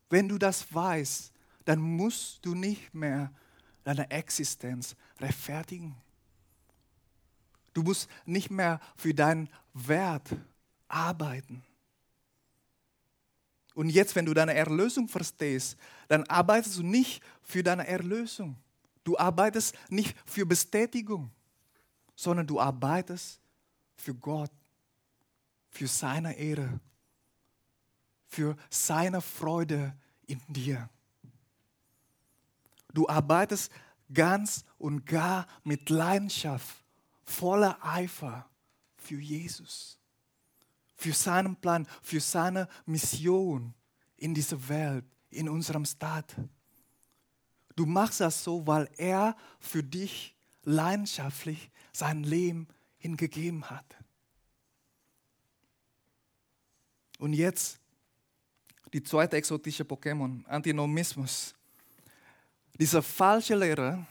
Wenn 0.09 0.29
du 0.29 0.39
das 0.39 0.73
weißt, 0.73 1.33
dann 1.65 1.81
musst 1.81 2.45
du 2.45 2.55
nicht 2.55 2.95
mehr 2.95 3.33
deine 3.85 4.11
Existenz 4.11 4.97
rechtfertigen. 5.21 5.97
Du 7.75 7.83
musst 7.83 8.09
nicht 8.25 8.51
mehr 8.51 8.81
für 8.97 9.13
deinen 9.13 9.49
Wert 9.75 10.29
arbeiten. 10.89 11.63
Und 13.75 13.91
jetzt, 13.91 14.17
wenn 14.17 14.25
du 14.25 14.33
deine 14.33 14.55
Erlösung 14.55 15.07
verstehst, 15.09 15.77
dann 16.09 16.25
arbeitest 16.25 16.79
du 16.79 16.83
nicht 16.83 17.23
für 17.43 17.63
deine 17.63 17.87
Erlösung. 17.87 18.57
Du 19.05 19.19
arbeitest 19.19 19.77
nicht 19.91 20.17
für 20.25 20.47
Bestätigung, 20.47 21.31
sondern 22.15 22.47
du 22.47 22.59
arbeitest 22.59 23.39
für 23.95 24.15
Gott, 24.15 24.51
für 25.69 25.87
seine 25.87 26.35
Ehre, 26.37 26.81
für 28.37 28.57
seine 28.71 29.21
Freude 29.21 29.97
in 30.27 30.41
dir. 30.49 30.89
Du 32.93 33.09
arbeitest 33.09 33.73
ganz 34.13 34.65
und 34.79 35.07
gar 35.07 35.47
mit 35.65 35.91
Leidenschaft, 35.91 36.85
voller 37.25 37.79
Eifer 37.83 38.49
für 38.97 39.19
Jesus 39.19 39.97
für 40.97 41.13
seinen 41.13 41.57
Plan, 41.57 41.87
für 42.03 42.21
seine 42.21 42.69
Mission 42.87 43.75
in 44.17 44.35
dieser 44.35 44.69
Welt, 44.69 45.05
in 45.31 45.49
unserem 45.49 45.85
Staat. 45.85 46.35
Du 47.77 47.85
machst 47.85 48.21
das 48.21 48.43
so, 48.43 48.67
weil 48.67 48.89
er 48.97 49.37
für 49.61 49.83
dich 49.83 50.35
leidenschaftlich 50.63 51.71
sein 51.93 52.25
Leben 52.25 52.67
hingegeben 52.97 53.69
hat. 53.69 53.97
Und 57.19 57.35
jetzt 57.35 57.79
die 58.93 59.03
zweite 59.03 59.37
exotische 59.37 59.85
Pokémon, 59.85 60.45
Antinomismus. 60.47 61.55
Dieser 62.79 63.03
falsche 63.03 63.55
Lehrer 63.55 64.07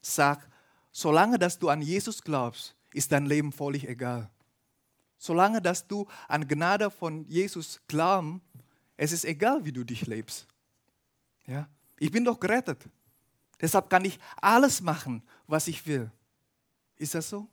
sagt, 0.00 0.48
solange 0.92 1.38
dass 1.38 1.58
du 1.58 1.68
an 1.68 1.82
Jesus 1.82 2.22
glaubst, 2.22 2.74
ist 2.92 3.12
dein 3.12 3.26
Leben 3.26 3.52
völlig 3.52 3.86
egal. 3.88 4.30
Solange 5.18 5.60
dass 5.60 5.86
du 5.86 6.06
an 6.28 6.46
Gnade 6.46 6.90
von 6.90 7.26
Jesus 7.28 7.80
glaubst, 7.88 8.40
es 8.96 9.12
ist 9.12 9.24
egal, 9.24 9.64
wie 9.64 9.72
du 9.72 9.84
dich 9.84 10.06
lebst. 10.06 10.46
Ja? 11.46 11.68
Ich 11.98 12.10
bin 12.10 12.24
doch 12.24 12.38
gerettet. 12.38 12.82
Deshalb 13.60 13.88
kann 13.88 14.04
ich 14.04 14.18
alles 14.40 14.80
machen, 14.80 15.22
was 15.46 15.68
ich 15.68 15.86
will. 15.86 16.10
Ist 16.96 17.14
das 17.14 17.28
so? 17.28 17.48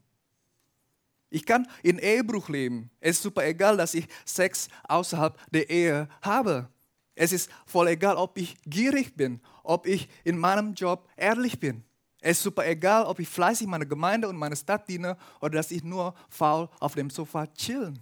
Ich 1.34 1.48
kann 1.48 1.68
in 1.82 1.98
Ehebruch 1.98 2.48
leben. 2.48 2.92
Es 3.00 3.16
ist 3.18 3.24
super 3.24 3.44
egal, 3.44 3.76
dass 3.76 3.96
ich 3.96 4.08
Sex 4.24 4.68
außerhalb 4.88 5.36
der 5.50 5.68
Ehe 5.68 6.08
habe. 6.22 6.70
Es 7.16 7.32
ist 7.32 7.50
voll 7.66 7.88
egal, 7.88 8.18
ob 8.18 8.38
ich 8.38 8.56
gierig 8.68 9.16
bin, 9.16 9.42
ob 9.64 9.88
ich 9.88 10.08
in 10.24 10.38
meinem 10.38 10.76
Job 10.76 11.10
ehrlich 11.18 11.60
bin. 11.60 11.84
Es 12.22 12.38
ist 12.38 12.44
super 12.44 12.68
egal, 12.68 13.06
ob 13.06 13.18
ich 13.18 13.28
fleißig 13.28 13.66
meiner 13.66 13.88
Gemeinde 13.88 14.30
und 14.30 14.36
meiner 14.36 14.56
Stadt 14.56 14.88
diene 14.88 15.18
oder 15.42 15.56
dass 15.56 15.72
ich 15.72 15.84
nur 15.84 16.14
faul 16.30 16.70
auf 16.80 16.94
dem 16.94 17.10
Sofa 17.10 17.48
chillen. 17.48 18.00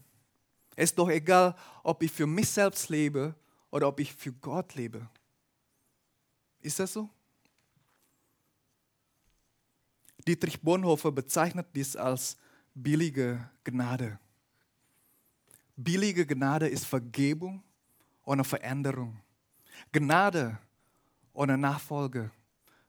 Es 0.76 0.90
ist 0.90 1.00
doch 1.00 1.10
egal, 1.10 1.56
ob 1.84 2.04
ich 2.04 2.12
für 2.12 2.28
mich 2.28 2.50
selbst 2.50 2.90
lebe 2.90 3.34
oder 3.70 3.88
ob 3.88 4.02
ich 4.02 4.14
für 4.14 4.34
Gott 4.34 4.76
lebe. 4.76 5.08
Ist 6.60 6.80
das 6.80 6.92
so? 6.92 7.10
Dietrich 10.28 10.60
Bonhoeffer 10.60 11.14
bezeichnet 11.14 11.68
dies 11.74 11.96
als 11.96 12.36
billige 12.74 13.50
Gnade. 13.64 14.20
Billige 15.76 16.26
Gnade 16.26 16.68
ist 16.68 16.86
Vergebung 16.86 17.64
ohne 18.24 18.44
Veränderung. 18.44 19.20
Gnade 19.92 20.58
ohne 21.34 21.58
Nachfolge. 21.58 22.32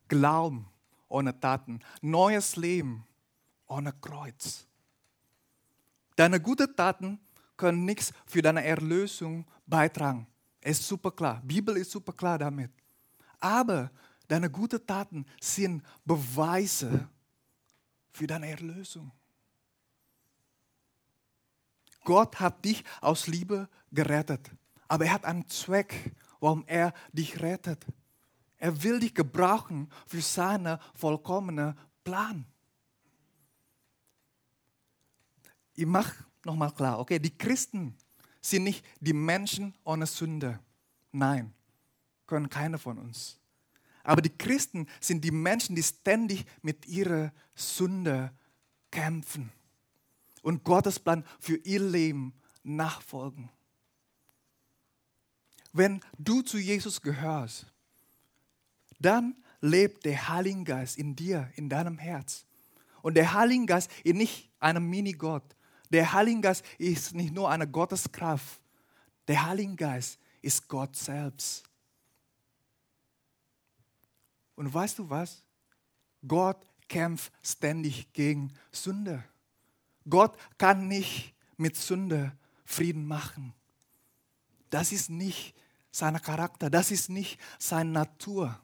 Glauben 0.08 0.66
ohne 1.08 1.38
Taten. 1.38 1.80
Neues 2.00 2.56
Leben 2.56 3.06
ohne 3.66 3.92
Kreuz. 3.92 4.66
Deine 6.16 6.40
guten 6.40 6.74
Taten 6.76 7.18
können 7.56 7.84
nichts 7.84 8.12
für 8.26 8.42
deine 8.42 8.64
Erlösung 8.64 9.46
beitragen. 9.66 10.26
Es 10.60 10.80
ist 10.80 10.88
super 10.88 11.10
klar. 11.10 11.40
Bibel 11.44 11.76
ist 11.76 11.90
super 11.90 12.12
klar 12.12 12.38
damit. 12.38 12.70
Aber 13.40 13.90
deine 14.28 14.50
guten 14.50 14.84
Taten 14.86 15.24
sind 15.40 15.82
Beweise 16.04 17.08
für 18.12 18.26
deine 18.26 18.50
Erlösung. 18.50 19.10
Gott 22.04 22.40
hat 22.40 22.64
dich 22.64 22.84
aus 23.00 23.26
Liebe 23.26 23.68
gerettet. 23.90 24.50
Aber 24.88 25.06
er 25.06 25.12
hat 25.12 25.24
einen 25.24 25.48
Zweck, 25.48 26.12
warum 26.40 26.64
er 26.66 26.92
dich 27.12 27.40
rettet. 27.40 27.84
Er 28.58 28.82
will 28.82 29.00
dich 29.00 29.14
gebrauchen 29.14 29.88
für 30.06 30.20
seinen 30.20 30.78
vollkommenen 30.94 31.76
Plan. 32.04 32.44
Ich 35.74 35.86
mache 35.86 36.24
nochmal 36.44 36.72
klar, 36.72 36.98
okay, 36.98 37.18
die 37.18 37.36
Christen 37.36 37.96
sind 38.40 38.64
nicht 38.64 38.84
die 39.00 39.12
Menschen 39.12 39.74
ohne 39.84 40.06
Sünde. 40.06 40.60
Nein, 41.12 41.52
können 42.26 42.50
keine 42.50 42.78
von 42.78 42.98
uns. 42.98 43.38
Aber 44.04 44.20
die 44.20 44.36
Christen 44.36 44.88
sind 45.00 45.24
die 45.24 45.30
Menschen, 45.30 45.76
die 45.76 45.82
ständig 45.82 46.44
mit 46.60 46.86
ihrer 46.86 47.32
Sünde 47.54 48.32
kämpfen 48.90 49.50
und 50.42 50.64
Gottes 50.64 50.98
Plan 50.98 51.24
für 51.40 51.56
ihr 51.56 51.80
Leben 51.80 52.34
nachfolgen. 52.62 53.48
Wenn 55.72 56.00
du 56.18 56.42
zu 56.42 56.58
Jesus 56.58 57.00
gehörst, 57.00 57.66
dann 58.98 59.34
lebt 59.60 60.04
der 60.04 60.28
Heilige 60.28 60.64
Geist 60.64 60.98
in 60.98 61.16
dir, 61.16 61.50
in 61.54 61.68
deinem 61.68 61.98
Herz. 61.98 62.44
Und 63.00 63.14
der 63.14 63.32
Heilige 63.32 63.66
Geist 63.66 63.90
ist 64.04 64.14
nicht 64.14 64.50
ein 64.60 64.82
Minigott. 64.84 65.56
Der 65.90 66.12
Heilige 66.12 66.40
Geist 66.40 66.64
ist 66.78 67.14
nicht 67.14 67.32
nur 67.32 67.50
eine 67.50 67.66
Gotteskraft. 67.66 68.60
Der 69.28 69.46
Heilige 69.46 69.76
Geist 69.76 70.18
ist 70.40 70.68
Gott 70.68 70.96
selbst. 70.96 71.64
Und 74.54 74.72
weißt 74.72 74.98
du 74.98 75.08
was? 75.08 75.42
Gott 76.26 76.66
kämpft 76.88 77.32
ständig 77.42 78.12
gegen 78.12 78.52
Sünde. 78.70 79.24
Gott 80.08 80.36
kann 80.58 80.88
nicht 80.88 81.34
mit 81.56 81.76
Sünde 81.76 82.36
Frieden 82.64 83.06
machen. 83.06 83.54
Das 84.70 84.92
ist 84.92 85.10
nicht 85.10 85.54
sein 85.90 86.20
Charakter, 86.20 86.70
das 86.70 86.90
ist 86.90 87.10
nicht 87.10 87.38
seine 87.58 87.90
Natur. 87.90 88.58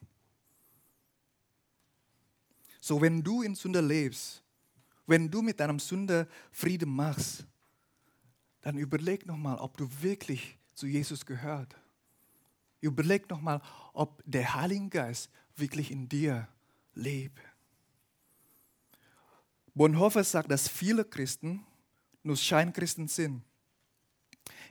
So, 2.80 3.00
wenn 3.00 3.22
du 3.22 3.42
in 3.42 3.54
Sünde 3.54 3.80
lebst, 3.80 4.42
wenn 5.06 5.30
du 5.30 5.42
mit 5.42 5.60
deinem 5.60 5.78
Sünde 5.78 6.28
Frieden 6.50 6.94
machst, 6.94 7.46
dann 8.62 8.78
überleg 8.78 9.26
nochmal, 9.26 9.58
ob 9.58 9.76
du 9.76 9.88
wirklich 10.00 10.58
zu 10.74 10.86
Jesus 10.86 11.24
gehört. 11.24 11.74
Überleg 12.80 13.28
nochmal, 13.28 13.60
ob 13.92 14.22
der 14.24 14.54
Heilige 14.54 14.88
Geist 14.88 15.30
wirklich 15.56 15.90
in 15.90 16.08
dir 16.08 16.48
lebt. 16.94 17.40
Bonhoeffer 19.78 20.24
sagt, 20.24 20.50
dass 20.50 20.68
viele 20.68 21.04
Christen 21.04 21.64
nur 22.22 22.36
Scheinchristen 22.36 23.08
sind. 23.08 23.42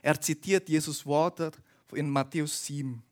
Er 0.02 0.20
zitiert 0.20 0.68
Jesus 0.68 1.04
Worte 1.04 1.50
in 1.92 2.08
Matthäus 2.10 2.64
7. 2.66 3.02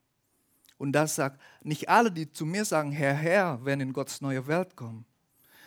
Und 0.78 0.92
das 0.92 1.14
sagt, 1.14 1.40
nicht 1.62 1.88
alle, 1.88 2.12
die 2.12 2.30
zu 2.30 2.44
mir 2.44 2.64
sagen, 2.64 2.92
Herr, 2.92 3.14
Herr, 3.14 3.64
werden 3.64 3.80
in 3.80 3.92
Gottes 3.92 4.20
neue 4.20 4.46
Welt 4.46 4.76
kommen, 4.76 5.06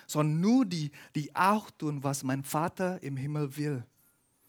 sondern 0.05 0.39
nur 0.39 0.65
die, 0.65 0.91
die 1.15 1.35
auch 1.35 1.71
tun, 1.71 2.03
was 2.03 2.23
mein 2.23 2.43
Vater 2.43 3.01
im 3.01 3.17
Himmel 3.17 3.57
will. 3.57 3.83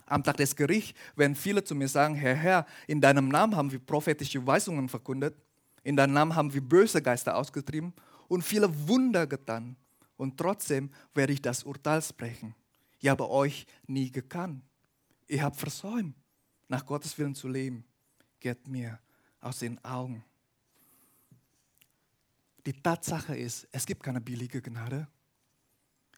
Am 0.05 0.23
Tag 0.23 0.37
des 0.37 0.55
Gerichts 0.55 0.99
werden 1.17 1.35
viele 1.35 1.65
zu 1.65 1.75
mir 1.75 1.89
sagen, 1.89 2.15
Herr, 2.15 2.35
Herr, 2.35 2.67
in 2.89 3.01
deinem 3.01 3.29
Namen 3.29 3.57
haben 3.57 3.73
wir 3.73 3.79
prophetische 3.79 4.47
Weisungen 4.47 4.89
verkündet, 4.89 5.35
in 5.83 5.97
deinem 5.97 6.13
Namen 6.13 6.37
haben 6.37 6.53
wir 6.53 6.61
böse 6.61 7.01
Geister 7.01 7.37
ausgetrieben 7.37 7.95
und 8.29 8.43
viele 8.43 8.69
Wunder 8.87 9.27
getan. 9.27 9.77
Und 10.21 10.37
trotzdem 10.37 10.91
werde 11.15 11.33
ich 11.33 11.41
das 11.41 11.63
Urteil 11.63 12.03
sprechen. 12.03 12.55
Ich 12.99 13.09
habe 13.09 13.31
euch 13.31 13.67
nie 13.87 14.13
gekannt. 14.13 14.63
Ihr 15.27 15.43
habt 15.43 15.57
versäumt, 15.57 16.15
nach 16.69 16.85
Gottes 16.85 17.17
Willen 17.17 17.35
zu 17.35 17.49
leben. 17.49 17.87
Geht 18.39 18.69
mir 18.69 19.01
aus 19.41 19.61
den 19.61 19.83
Augen. 19.83 20.23
Die 22.67 22.75
Tatsache 22.75 23.35
ist, 23.35 23.67
es 23.73 23.87
gibt 23.87 24.03
keine 24.03 24.21
billige 24.21 24.61
Gnade. 24.61 25.09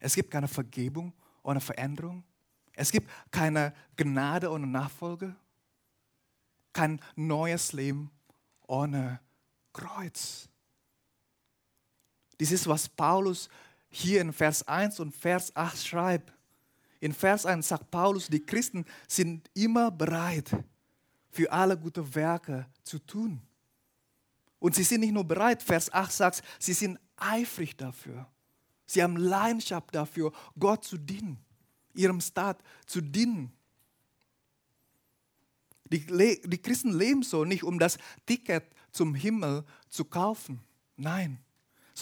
Es 0.00 0.16
gibt 0.16 0.32
keine 0.32 0.48
Vergebung 0.48 1.12
ohne 1.44 1.60
Veränderung. 1.60 2.24
Es 2.72 2.90
gibt 2.90 3.08
keine 3.30 3.72
Gnade 3.96 4.50
ohne 4.50 4.66
Nachfolge. 4.66 5.36
Kein 6.72 7.00
neues 7.14 7.72
Leben 7.72 8.10
ohne 8.66 9.20
Kreuz. 9.72 10.48
Dies 12.40 12.50
ist, 12.50 12.66
was 12.66 12.88
Paulus 12.88 13.48
hier 13.92 14.22
in 14.22 14.32
Vers 14.32 14.66
1 14.66 14.98
und 15.00 15.14
Vers 15.14 15.54
8 15.54 15.86
schreibt. 15.86 16.32
In 16.98 17.12
Vers 17.12 17.46
1 17.46 17.68
sagt 17.68 17.90
Paulus, 17.90 18.28
die 18.28 18.44
Christen 18.44 18.84
sind 19.06 19.50
immer 19.54 19.90
bereit, 19.90 20.50
für 21.30 21.50
alle 21.52 21.76
gute 21.76 22.14
Werke 22.14 22.66
zu 22.82 22.98
tun. 22.98 23.40
Und 24.58 24.74
sie 24.74 24.82
sind 24.82 25.00
nicht 25.00 25.12
nur 25.12 25.24
bereit, 25.24 25.62
Vers 25.62 25.92
8 25.92 26.12
sagt, 26.12 26.42
sie 26.58 26.72
sind 26.72 26.98
eifrig 27.16 27.76
dafür. 27.76 28.26
Sie 28.86 29.02
haben 29.02 29.16
Leidenschaft 29.16 29.94
dafür, 29.94 30.32
Gott 30.58 30.84
zu 30.84 30.96
dienen, 30.96 31.38
ihrem 31.94 32.20
Staat 32.20 32.62
zu 32.86 33.00
dienen. 33.00 33.52
Die, 35.84 36.06
die 36.44 36.62
Christen 36.62 36.92
leben 36.92 37.22
so 37.22 37.44
nicht, 37.44 37.64
um 37.64 37.78
das 37.78 37.98
Ticket 38.24 38.64
zum 38.90 39.14
Himmel 39.14 39.64
zu 39.88 40.04
kaufen. 40.04 40.60
Nein, 40.96 41.38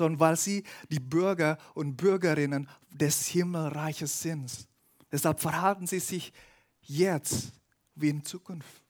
sondern 0.00 0.18
weil 0.18 0.36
sie 0.36 0.64
die 0.90 0.98
Bürger 0.98 1.58
und 1.74 1.96
Bürgerinnen 1.96 2.66
des 2.90 3.26
Himmelreiches 3.26 4.22
sind. 4.22 4.66
Deshalb 5.12 5.40
verhalten 5.40 5.86
sie 5.86 6.00
sich 6.00 6.32
jetzt 6.80 7.52
wie 7.94 8.08
in 8.08 8.24
Zukunft. 8.24 8.82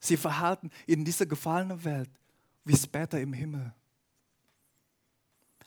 Sie 0.00 0.18
verhalten 0.18 0.70
in 0.86 1.02
dieser 1.02 1.24
gefallenen 1.24 1.82
Welt 1.82 2.10
wie 2.64 2.76
später 2.76 3.18
im 3.20 3.32
Himmel. 3.32 3.72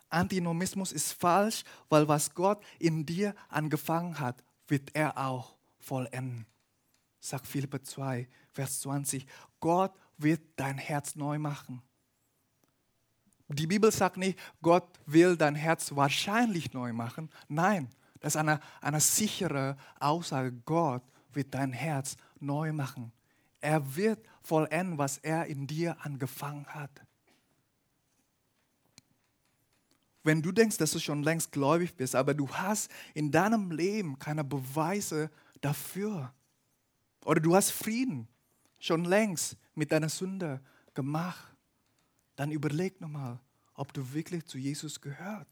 Antinomismus 0.09 0.91
ist 0.91 1.13
falsch, 1.13 1.63
weil 1.89 2.07
was 2.07 2.31
Gott 2.35 2.63
in 2.77 3.03
dir 3.03 3.33
angefangen 3.49 4.19
hat, 4.19 4.43
wird 4.67 4.91
er 4.93 5.17
auch 5.17 5.55
vollenden. 5.79 6.45
Sagt 7.19 7.47
Philipper 7.47 7.81
2, 7.81 8.29
Vers 8.51 8.81
20. 8.81 9.25
Gott 9.59 9.95
wird 10.17 10.41
dein 10.55 10.77
Herz 10.77 11.15
neu 11.15 11.39
machen. 11.39 11.81
Die 13.47 13.67
Bibel 13.67 13.91
sagt 13.91 14.17
nicht, 14.17 14.39
Gott 14.61 14.87
will 15.05 15.37
dein 15.37 15.55
Herz 15.55 15.95
wahrscheinlich 15.95 16.73
neu 16.73 16.93
machen. 16.93 17.29
Nein, 17.47 17.89
das 18.19 18.33
ist 18.33 18.37
eine, 18.37 18.59
eine 18.81 18.99
sichere 18.99 19.77
Aussage. 19.99 20.51
Gott 20.65 21.03
wird 21.31 21.53
dein 21.53 21.71
Herz 21.71 22.17
neu 22.39 22.73
machen. 22.73 23.11
Er 23.61 23.95
wird 23.95 24.25
vollenden, 24.41 24.97
was 24.97 25.19
er 25.19 25.45
in 25.45 25.67
dir 25.67 25.95
angefangen 26.03 26.65
hat. 26.67 26.89
Wenn 30.23 30.41
du 30.41 30.51
denkst, 30.51 30.77
dass 30.77 30.91
du 30.91 30.99
schon 30.99 31.21
längst 31.21 31.51
gläubig 31.51 31.95
bist, 31.95 32.15
aber 32.15 32.33
du 32.33 32.49
hast 32.49 32.89
in 33.13 33.31
deinem 33.31 33.69
Leben 33.69 34.17
keine 34.17 34.43
Beweise 34.43 35.29
dafür, 35.61 36.33
oder 37.23 37.39
du 37.39 37.55
hast 37.55 37.71
Frieden 37.71 38.27
schon 38.79 39.05
längst 39.05 39.55
mit 39.75 39.91
deiner 39.91 40.09
Sünde 40.09 40.61
gemacht, 40.95 41.54
dann 42.35 42.51
überleg 42.51 42.99
nochmal, 43.01 43.39
ob 43.73 43.93
du 43.93 44.13
wirklich 44.13 44.45
zu 44.45 44.57
Jesus 44.57 44.99
gehört. 44.99 45.47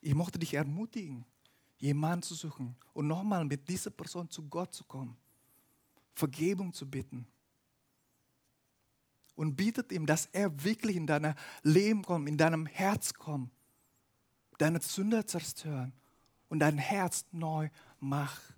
Ich 0.00 0.14
möchte 0.14 0.38
dich 0.38 0.54
ermutigen, 0.54 1.24
jemanden 1.78 2.22
zu 2.22 2.34
suchen 2.34 2.76
und 2.92 3.06
nochmal 3.06 3.44
mit 3.44 3.68
dieser 3.68 3.90
Person 3.90 4.28
zu 4.28 4.42
Gott 4.48 4.74
zu 4.74 4.84
kommen, 4.84 5.16
Vergebung 6.14 6.72
zu 6.72 6.88
bitten. 6.88 7.26
Und 9.34 9.56
bietet 9.56 9.90
ihm, 9.90 10.06
dass 10.06 10.26
er 10.26 10.62
wirklich 10.62 10.96
in 10.96 11.06
dein 11.06 11.34
Leben 11.62 12.02
kommt, 12.02 12.28
in 12.28 12.38
deinem 12.38 12.66
Herz 12.66 13.14
kommt, 13.14 13.50
deine 14.58 14.80
Sünde 14.80 15.26
zerstören 15.26 15.92
und 16.48 16.60
dein 16.60 16.78
Herz 16.78 17.26
neu 17.32 17.68
macht. 17.98 18.53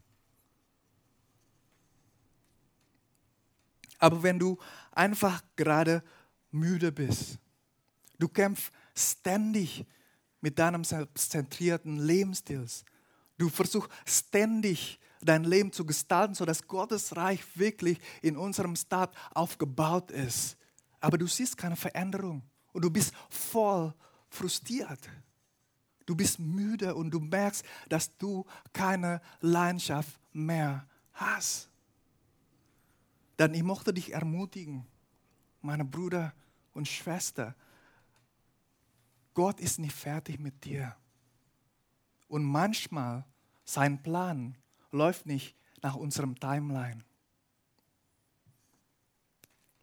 Aber 3.98 4.22
wenn 4.22 4.38
du 4.38 4.59
einfach 4.92 5.42
gerade 5.56 6.02
müde 6.50 6.92
bist, 6.92 7.38
du 8.18 8.28
kämpfst 8.28 8.72
ständig 8.94 9.87
mit 10.40 10.59
deinem 10.59 10.85
selbstzentrierten 10.85 11.98
Lebensstil, 11.98 12.66
du 13.38 13.48
versuchst 13.48 13.90
ständig 14.04 14.98
dein 15.22 15.44
Leben 15.44 15.72
zu 15.72 15.85
gestalten, 15.85 16.35
sodass 16.35 16.66
Gottes 16.66 17.16
Reich 17.16 17.42
wirklich 17.54 17.98
in 18.22 18.37
unserem 18.37 18.76
Staat 18.76 19.14
aufgebaut 19.35 20.11
ist. 20.11 20.56
Aber 21.00 21.18
du 21.18 21.26
siehst 21.26 21.56
keine 21.56 21.76
Veränderung 21.76 22.42
und 22.72 22.82
du 22.82 22.90
bist 22.90 23.12
voll 23.30 23.94
frustriert. 24.28 25.09
Du 26.04 26.14
bist 26.14 26.38
müde 26.38 26.94
und 26.94 27.11
du 27.11 27.18
merkst, 27.18 27.64
dass 27.88 28.16
du 28.16 28.46
keine 28.72 29.20
Leidenschaft 29.40 30.20
mehr 30.32 30.87
hast 31.12 31.68
dann 33.37 33.55
ich 33.55 33.62
möchte 33.62 33.92
dich 33.92 34.12
ermutigen, 34.12 34.87
meine 35.61 35.85
Brüder 35.85 36.33
und 36.72 36.88
Schwester. 36.88 37.55
Gott 39.35 39.61
ist 39.61 39.79
nicht 39.79 39.94
fertig 39.94 40.38
mit 40.38 40.64
dir. 40.64 40.96
Und 42.29 42.44
manchmal 42.44 43.25
sein 43.64 44.03
Plan 44.03 44.57
läuft 44.90 45.27
nicht 45.27 45.57
nach 45.83 45.94
unserem 45.94 46.38
Timeline. 46.38 47.05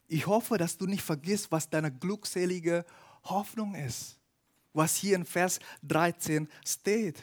Ich 0.08 0.28
hoffe, 0.28 0.58
dass 0.58 0.78
du 0.78 0.86
nicht 0.86 1.04
vergisst, 1.04 1.52
was 1.52 1.70
deine 1.70 1.92
glückselige 1.92 2.86
Hoffnung 3.24 3.76
ist, 3.76 4.20
was 4.74 4.96
hier 4.96 5.16
in 5.16 5.26
Vers 5.26 5.60
13 5.84 6.48
steht. 6.66 7.22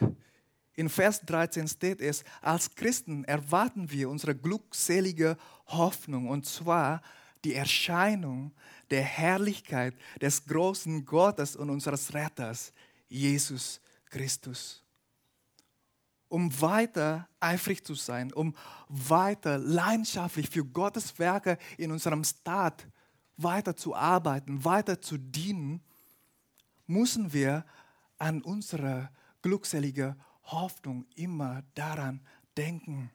In 0.81 0.89
Vers 0.89 1.21
13 1.27 1.69
steht 1.69 2.01
es, 2.01 2.25
als 2.41 2.75
Christen 2.75 3.25
erwarten 3.25 3.91
wir 3.91 4.09
unsere 4.09 4.35
glückselige 4.35 5.37
Hoffnung, 5.67 6.27
und 6.27 6.47
zwar 6.47 7.03
die 7.45 7.53
Erscheinung 7.53 8.51
der 8.89 9.03
Herrlichkeit 9.03 9.95
des 10.23 10.43
großen 10.47 11.05
Gottes 11.05 11.55
und 11.55 11.69
unseres 11.69 12.15
Retters, 12.15 12.73
Jesus 13.11 13.79
Christus. 14.07 14.83
Um 16.31 16.51
weiter 16.63 17.29
eifrig 17.41 17.85
zu 17.85 17.95
sein, 17.95 18.33
um 18.33 18.57
weiter 18.89 19.59
leidenschaftlich 19.59 20.49
für 20.49 20.65
Gottes 20.65 21.19
Werke 21.19 21.59
in 21.77 21.93
unserem 21.93 22.25
Staat 22.25 22.87
weiter 23.37 23.77
zu 23.77 23.95
arbeiten, 23.95 24.65
weiter 24.65 24.99
zu 24.99 25.19
dienen, 25.19 25.83
müssen 26.87 27.35
wir 27.35 27.67
an 28.17 28.41
unsere 28.41 29.11
glückselige 29.43 30.17
Hoffnung 30.53 31.07
immer 31.15 31.63
daran 31.75 32.21
denken. 32.57 33.11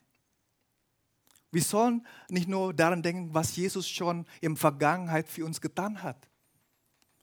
Wir 1.52 1.64
sollen 1.64 2.06
nicht 2.30 2.48
nur 2.48 2.74
daran 2.74 3.02
denken, 3.02 3.34
was 3.34 3.56
Jesus 3.56 3.88
schon 3.88 4.26
in 4.42 4.54
der 4.54 4.60
Vergangenheit 4.60 5.28
für 5.28 5.46
uns 5.46 5.62
getan 5.62 6.04
hat, 6.04 6.28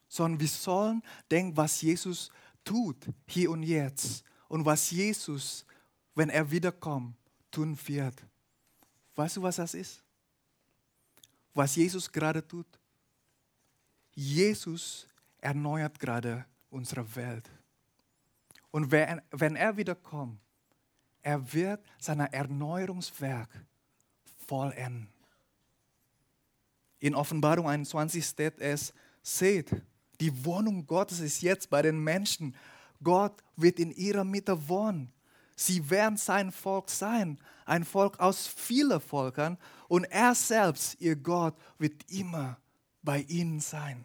sondern 0.08 0.40
wir 0.40 0.48
sollen 0.48 1.02
denken, 1.30 1.56
was 1.56 1.82
Jesus 1.82 2.30
tut 2.64 2.96
hier 3.26 3.50
und 3.50 3.62
jetzt 3.62 4.24
und 4.48 4.64
was 4.64 4.90
Jesus, 4.90 5.66
wenn 6.14 6.30
er 6.30 6.50
wiederkommt, 6.50 7.16
tun 7.50 7.78
wird. 7.86 8.24
Weißt 9.14 9.36
du, 9.36 9.42
was 9.42 9.56
das 9.56 9.74
ist? 9.74 10.02
Was 11.54 11.76
Jesus 11.76 12.10
gerade 12.10 12.46
tut? 12.46 12.66
Jesus 14.14 15.06
erneuert 15.38 15.98
gerade 15.98 16.46
unsere 16.70 17.14
Welt. 17.14 17.50
Und 18.72 18.90
wenn 18.90 19.56
er 19.56 19.76
wiederkommt, 19.76 20.40
er 21.20 21.52
wird 21.52 21.84
sein 21.98 22.18
Erneuerungswerk 22.18 23.48
vollenden. 24.48 25.08
In 26.98 27.14
Offenbarung 27.14 27.68
21 27.68 28.24
steht 28.24 28.58
es, 28.58 28.92
seht, 29.22 29.70
die 30.20 30.44
Wohnung 30.44 30.86
Gottes 30.86 31.20
ist 31.20 31.42
jetzt 31.42 31.68
bei 31.68 31.82
den 31.82 31.98
Menschen. 32.02 32.56
Gott 33.02 33.42
wird 33.56 33.78
in 33.78 33.90
ihrer 33.92 34.24
Mitte 34.24 34.68
wohnen. 34.68 35.12
Sie 35.54 35.90
werden 35.90 36.16
sein 36.16 36.50
Volk 36.50 36.90
sein, 36.90 37.38
ein 37.66 37.84
Volk 37.84 38.18
aus 38.20 38.46
vielen 38.46 39.00
Völkern. 39.00 39.58
Und 39.88 40.04
er 40.04 40.34
selbst, 40.34 41.00
ihr 41.00 41.16
Gott, 41.16 41.56
wird 41.78 42.10
immer 42.10 42.58
bei 43.02 43.20
ihnen 43.28 43.60
sein. 43.60 44.04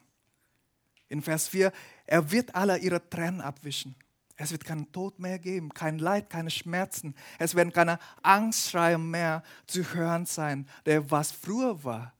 In 1.08 1.21
Vers 1.21 1.47
4, 1.47 1.71
er 2.06 2.32
wird 2.32 2.53
alle 2.53 2.77
ihre 2.80 3.10
Tränen 3.10 3.41
abwischen. 3.41 3.95
Es 4.39 4.52
wird 4.52 4.63
keinen 4.63 4.91
Tod 4.91 5.17
mehr 5.17 5.39
geben, 5.39 5.73
kein 5.73 5.97
Leid, 5.97 6.30
keine 6.30 6.52
Schmerzen. 6.52 7.15
Es 7.39 7.56
werden 7.56 7.73
keine 7.73 7.97
Angstschreie 8.21 9.00
mehr 9.00 9.43
zu 9.65 9.84
hören 9.93 10.28
sein. 10.28 10.69
Der 10.86 11.10
was 11.10 11.32
früher 11.32 11.84
war, 11.84 12.13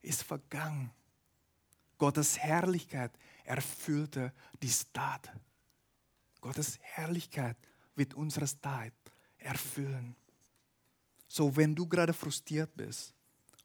ist 0.00 0.22
vergangen. 0.22 0.90
Gottes 1.98 2.38
Herrlichkeit 2.38 3.12
erfüllte 3.44 4.32
die 4.62 4.70
Stadt. 4.70 5.30
Gottes 6.40 6.78
Herrlichkeit 6.80 7.58
wird 7.94 8.14
unsere 8.14 8.46
Stadt 8.46 8.94
erfüllen. 9.36 10.16
So, 11.28 11.54
wenn 11.54 11.74
du 11.74 11.86
gerade 11.86 12.14
frustriert 12.14 12.74
bist 12.74 13.12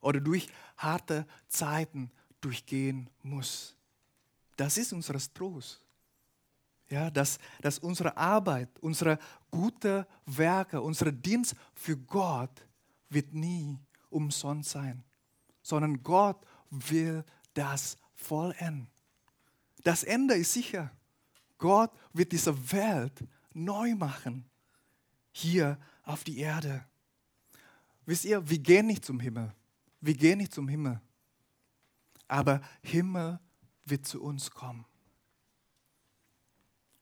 oder 0.01 0.19
durch 0.19 0.49
harte 0.75 1.25
Zeiten 1.47 2.11
durchgehen 2.41 3.09
musst, 3.23 3.77
das 4.57 4.77
ist 4.77 4.91
unser 4.91 5.17
Trost. 5.33 5.84
Ja, 6.89 7.09
dass, 7.09 7.39
dass 7.61 7.79
unsere 7.79 8.15
Arbeit, 8.15 8.69
unsere 8.79 9.17
guten 9.49 10.05
Werke, 10.25 10.81
unser 10.81 11.11
Dienst 11.11 11.55
für 11.73 11.97
Gott 11.97 12.65
wird 13.09 13.33
nie 13.33 13.79
umsonst 14.09 14.69
sein, 14.69 15.03
sondern 15.63 16.03
Gott 16.03 16.45
will 16.69 17.23
das 17.53 17.97
vollenden. 18.13 18.87
Das 19.83 20.03
Ende 20.03 20.35
ist 20.35 20.53
sicher. 20.53 20.91
Gott 21.57 21.91
wird 22.13 22.31
diese 22.31 22.71
Welt 22.71 23.23
neu 23.53 23.95
machen. 23.95 24.45
Hier 25.31 25.79
auf 26.03 26.23
die 26.23 26.39
Erde. 26.39 26.85
Wisst 28.05 28.25
ihr, 28.25 28.47
wir 28.47 28.59
gehen 28.59 28.87
nicht 28.87 29.03
zum 29.03 29.19
Himmel. 29.19 29.53
Wir 30.01 30.13
gehen 30.13 30.37
nicht 30.37 30.53
zum 30.53 30.67
Himmel. 30.67 31.01
Aber 32.27 32.61
Himmel 32.81 33.39
wird 33.85 34.05
zu 34.05 34.21
uns 34.21 34.51
kommen. 34.51 34.85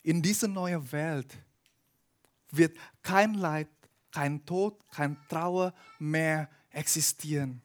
In 0.04 0.22
dieser 0.22 0.48
neuen 0.48 0.92
Welt 0.92 1.34
wird 2.52 2.78
kein 3.02 3.34
Leid, 3.34 3.70
kein 4.12 4.46
Tod, 4.46 4.84
kein 4.92 5.18
Trauer 5.28 5.74
mehr 5.98 6.50
existieren. 6.70 7.62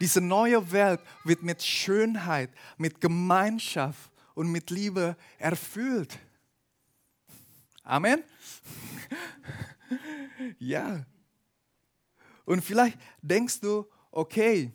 Diese 0.00 0.20
neue 0.20 0.72
Welt 0.72 1.00
wird 1.24 1.42
mit 1.42 1.62
Schönheit, 1.62 2.50
mit 2.78 3.00
Gemeinschaft 3.00 4.10
und 4.34 4.50
mit 4.50 4.70
Liebe 4.70 5.14
erfüllt. 5.38 6.18
Amen. 7.82 8.24
ja. 10.58 11.04
Und 12.46 12.64
vielleicht 12.64 12.98
denkst 13.20 13.60
du, 13.60 13.86
okay, 14.10 14.72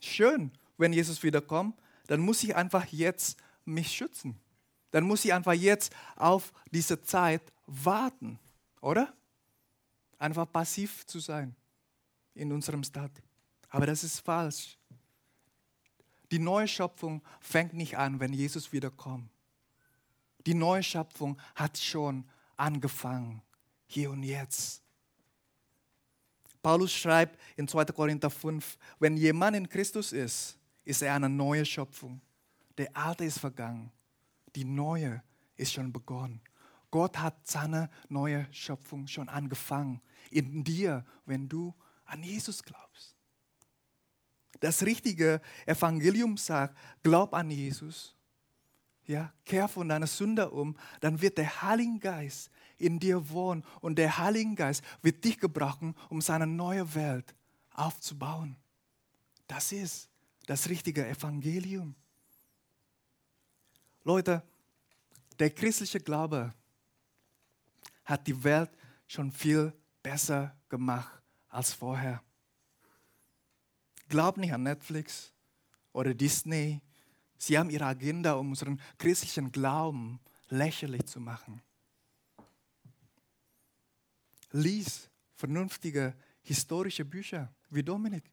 schön, 0.00 0.50
wenn 0.76 0.92
Jesus 0.92 1.22
wiederkommt, 1.22 1.78
dann 2.08 2.20
muss 2.20 2.42
ich 2.42 2.56
einfach 2.56 2.86
jetzt 2.86 3.38
mich 3.64 3.92
schützen. 3.92 4.40
Dann 4.90 5.04
muss 5.04 5.24
ich 5.24 5.32
einfach 5.32 5.52
jetzt 5.52 5.94
auf 6.16 6.52
diese 6.70 7.02
Zeit 7.02 7.42
warten, 7.66 8.38
oder? 8.80 9.12
Einfach 10.18 10.50
passiv 10.50 11.06
zu 11.06 11.20
sein 11.20 11.54
in 12.34 12.52
unserem 12.52 12.82
Stadt. 12.82 13.12
Aber 13.68 13.86
das 13.86 14.04
ist 14.04 14.20
falsch. 14.20 14.78
Die 16.30 16.38
neue 16.38 16.68
Schöpfung 16.68 17.22
fängt 17.40 17.74
nicht 17.74 17.96
an, 17.96 18.20
wenn 18.20 18.32
Jesus 18.32 18.72
wiederkommt. 18.72 19.30
Die 20.46 20.54
neue 20.54 20.82
Schöpfung 20.82 21.38
hat 21.54 21.76
schon 21.78 22.24
angefangen, 22.56 23.42
hier 23.86 24.10
und 24.10 24.22
jetzt. 24.22 24.82
Paulus 26.62 26.92
schreibt 26.92 27.38
in 27.56 27.68
2. 27.68 27.86
Korinther 27.86 28.30
5, 28.30 28.78
wenn 28.98 29.16
jemand 29.16 29.56
in 29.56 29.68
Christus 29.68 30.12
ist, 30.12 30.58
ist 30.84 31.02
er 31.02 31.14
eine 31.14 31.28
neue 31.28 31.64
Schöpfung. 31.64 32.20
Der 32.76 32.94
alte 32.96 33.24
ist 33.24 33.38
vergangen, 33.38 33.90
die 34.58 34.64
neue 34.64 35.22
ist 35.54 35.72
schon 35.72 35.92
begonnen. 35.92 36.40
Gott 36.90 37.16
hat 37.18 37.46
seine 37.46 37.88
neue 38.08 38.52
Schöpfung 38.52 39.06
schon 39.06 39.28
angefangen. 39.28 40.00
In 40.32 40.64
dir, 40.64 41.04
wenn 41.26 41.48
du 41.48 41.72
an 42.06 42.24
Jesus 42.24 42.64
glaubst. 42.64 43.14
Das 44.58 44.82
richtige 44.82 45.40
Evangelium 45.64 46.36
sagt, 46.36 46.76
glaub 47.04 47.34
an 47.34 47.52
Jesus, 47.52 48.16
ja, 49.06 49.32
kehr 49.44 49.68
von 49.68 49.88
deiner 49.88 50.08
Sünde 50.08 50.50
um, 50.50 50.76
dann 50.98 51.22
wird 51.22 51.38
der 51.38 51.62
Heilige 51.62 52.00
Geist 52.00 52.50
in 52.78 52.98
dir 52.98 53.30
wohnen 53.30 53.64
und 53.80 53.96
der 53.96 54.18
Heilige 54.18 54.56
Geist 54.56 54.82
wird 55.02 55.24
dich 55.24 55.38
gebrauchen, 55.38 55.94
um 56.08 56.20
seine 56.20 56.48
neue 56.48 56.96
Welt 56.96 57.32
aufzubauen. 57.74 58.56
Das 59.46 59.70
ist 59.70 60.08
das 60.46 60.68
richtige 60.68 61.06
Evangelium. 61.06 61.94
Leute, 64.08 64.42
der 65.38 65.50
christliche 65.50 66.00
Glaube 66.00 66.54
hat 68.06 68.26
die 68.26 68.42
Welt 68.42 68.70
schon 69.06 69.30
viel 69.30 69.70
besser 70.02 70.56
gemacht 70.70 71.20
als 71.50 71.74
vorher. 71.74 72.22
Glaub 74.08 74.38
nicht 74.38 74.54
an 74.54 74.62
Netflix 74.62 75.30
oder 75.92 76.14
Disney. 76.14 76.80
Sie 77.36 77.58
haben 77.58 77.68
ihre 77.68 77.84
Agenda, 77.84 78.32
um 78.32 78.48
unseren 78.48 78.80
christlichen 78.96 79.52
Glauben 79.52 80.20
lächerlich 80.48 81.04
zu 81.04 81.20
machen. 81.20 81.60
Lies 84.52 85.10
vernünftige 85.34 86.14
historische 86.40 87.04
Bücher 87.04 87.54
wie 87.68 87.82
Dominik. 87.82 88.24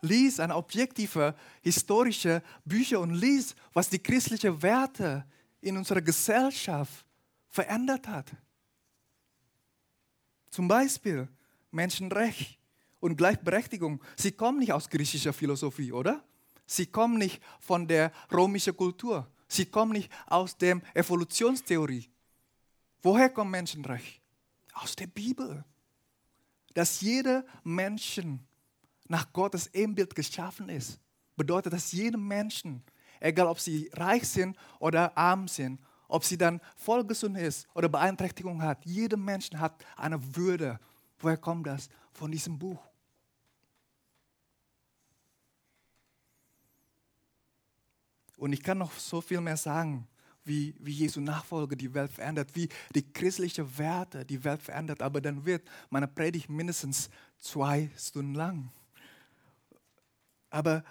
Lies 0.00 0.38
eine 0.38 0.54
objektive 0.54 1.34
historische 1.62 2.42
Bücher 2.64 3.00
und 3.00 3.14
lies, 3.14 3.54
was 3.72 3.90
die 3.90 3.98
christlichen 3.98 4.62
Werte 4.62 5.24
in 5.60 5.76
unserer 5.76 6.02
Gesellschaft 6.02 7.04
verändert 7.48 8.06
hat. 8.06 8.30
Zum 10.50 10.68
Beispiel 10.68 11.28
Menschenrecht 11.70 12.58
und 13.00 13.16
Gleichberechtigung. 13.16 14.02
Sie 14.16 14.32
kommen 14.32 14.58
nicht 14.58 14.72
aus 14.72 14.88
griechischer 14.88 15.32
Philosophie, 15.32 15.92
oder? 15.92 16.24
Sie 16.66 16.86
kommen 16.86 17.18
nicht 17.18 17.42
von 17.60 17.86
der 17.86 18.12
römischen 18.32 18.76
Kultur. 18.76 19.26
Sie 19.48 19.66
kommen 19.66 19.92
nicht 19.92 20.10
aus 20.26 20.56
der 20.56 20.80
Evolutionstheorie. 20.94 22.08
Woher 23.02 23.30
kommt 23.30 23.50
Menschenrecht? 23.50 24.20
Aus 24.74 24.94
der 24.94 25.06
Bibel. 25.06 25.64
Dass 26.74 27.00
jeder 27.00 27.44
Menschen 27.64 28.46
nach 29.08 29.32
Gottes 29.32 29.68
Ebenbild 29.74 30.14
geschaffen 30.14 30.68
ist, 30.68 31.00
bedeutet, 31.36 31.72
dass 31.72 31.92
jedem 31.92 32.26
Menschen, 32.26 32.82
egal 33.20 33.46
ob 33.46 33.58
sie 33.58 33.90
reich 33.94 34.28
sind 34.28 34.56
oder 34.78 35.16
arm 35.16 35.48
sind, 35.48 35.80
ob 36.08 36.24
sie 36.24 36.38
dann 36.38 36.60
voll 36.76 37.04
gesund 37.04 37.36
ist 37.36 37.66
oder 37.74 37.88
Beeinträchtigung 37.88 38.62
hat, 38.62 38.84
jeder 38.84 39.16
Mensch 39.16 39.50
hat 39.52 39.84
eine 39.96 40.36
Würde. 40.36 40.78
Woher 41.18 41.36
kommt 41.36 41.66
das? 41.66 41.88
Von 42.12 42.30
diesem 42.30 42.58
Buch. 42.58 42.82
Und 48.38 48.52
ich 48.52 48.62
kann 48.62 48.78
noch 48.78 48.92
so 48.92 49.20
viel 49.20 49.40
mehr 49.40 49.56
sagen, 49.56 50.06
wie, 50.44 50.74
wie 50.78 50.92
Jesu 50.92 51.20
Nachfolge 51.20 51.76
die 51.76 51.92
Welt 51.92 52.10
verändert, 52.10 52.54
wie 52.54 52.68
die 52.94 53.12
christlichen 53.12 53.76
Werte 53.76 54.24
die 54.24 54.42
Welt 54.44 54.62
verändert. 54.62 55.02
Aber 55.02 55.20
dann 55.20 55.44
wird 55.44 55.68
meine 55.90 56.08
Predigt 56.08 56.48
mindestens 56.48 57.10
zwei 57.38 57.90
Stunden 57.96 58.34
lang. 58.34 58.70
Aber 60.50 60.84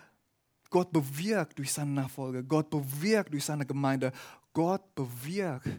Gott 0.70 0.91
bewirkt 0.91 1.58
durch 1.58 1.72
seine 1.72 1.91
Nachfolge, 1.91 2.43
Gott 2.43 2.70
bewirkt 2.70 3.34
durch 3.34 3.46
seine 3.46 3.65
Gemeinde, 3.65 4.12
Gott 4.54 4.93
bewirkt 4.96 5.70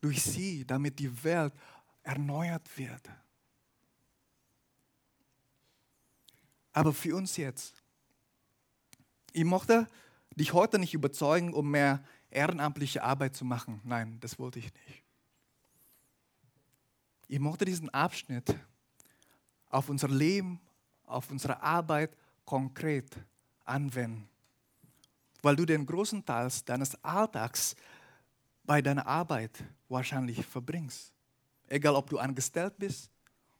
durch 0.00 0.22
sie, 0.22 0.64
damit 0.64 0.98
die 0.98 1.24
Welt 1.24 1.52
erneuert 2.02 2.66
wird. 2.78 3.08
Aber 6.72 6.92
für 6.92 7.16
uns 7.16 7.36
jetzt, 7.36 7.82
ich 9.32 9.44
mochte 9.44 9.86
dich 10.36 10.52
heute 10.52 10.78
nicht 10.78 10.94
überzeugen, 10.94 11.52
um 11.52 11.70
mehr 11.70 12.02
ehrenamtliche 12.30 13.02
Arbeit 13.02 13.36
zu 13.36 13.44
machen. 13.44 13.80
Nein, 13.84 14.18
das 14.20 14.38
wollte 14.38 14.58
ich 14.60 14.72
nicht. 14.72 15.04
Ich 17.28 17.38
mochte 17.38 17.64
diesen 17.64 17.88
Abschnitt 17.90 18.56
auf 19.68 19.88
unser 19.88 20.08
Leben, 20.08 20.60
auf 21.04 21.30
unsere 21.30 21.60
Arbeit 21.62 22.16
konkret 22.50 23.16
anwenden, 23.64 24.28
weil 25.40 25.54
du 25.54 25.64
den 25.64 25.86
großen 25.86 26.24
Teil 26.24 26.50
deines 26.64 26.96
Alltags 27.04 27.76
bei 28.64 28.82
deiner 28.82 29.06
Arbeit 29.06 29.62
wahrscheinlich 29.88 30.44
verbringst. 30.44 31.12
Egal, 31.68 31.94
ob 31.94 32.10
du 32.10 32.18
angestellt 32.18 32.74
bist 32.76 33.08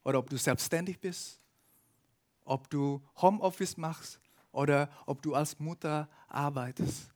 oder 0.02 0.18
ob 0.18 0.28
du 0.28 0.36
selbstständig 0.36 0.98
bist, 0.98 1.38
ob 2.44 2.68
du 2.68 3.00
Homeoffice 3.22 3.76
machst 3.76 4.18
oder 4.50 4.90
ob 5.06 5.22
du 5.22 5.36
als 5.36 5.56
Mutter 5.60 6.08
arbeitest. 6.26 7.12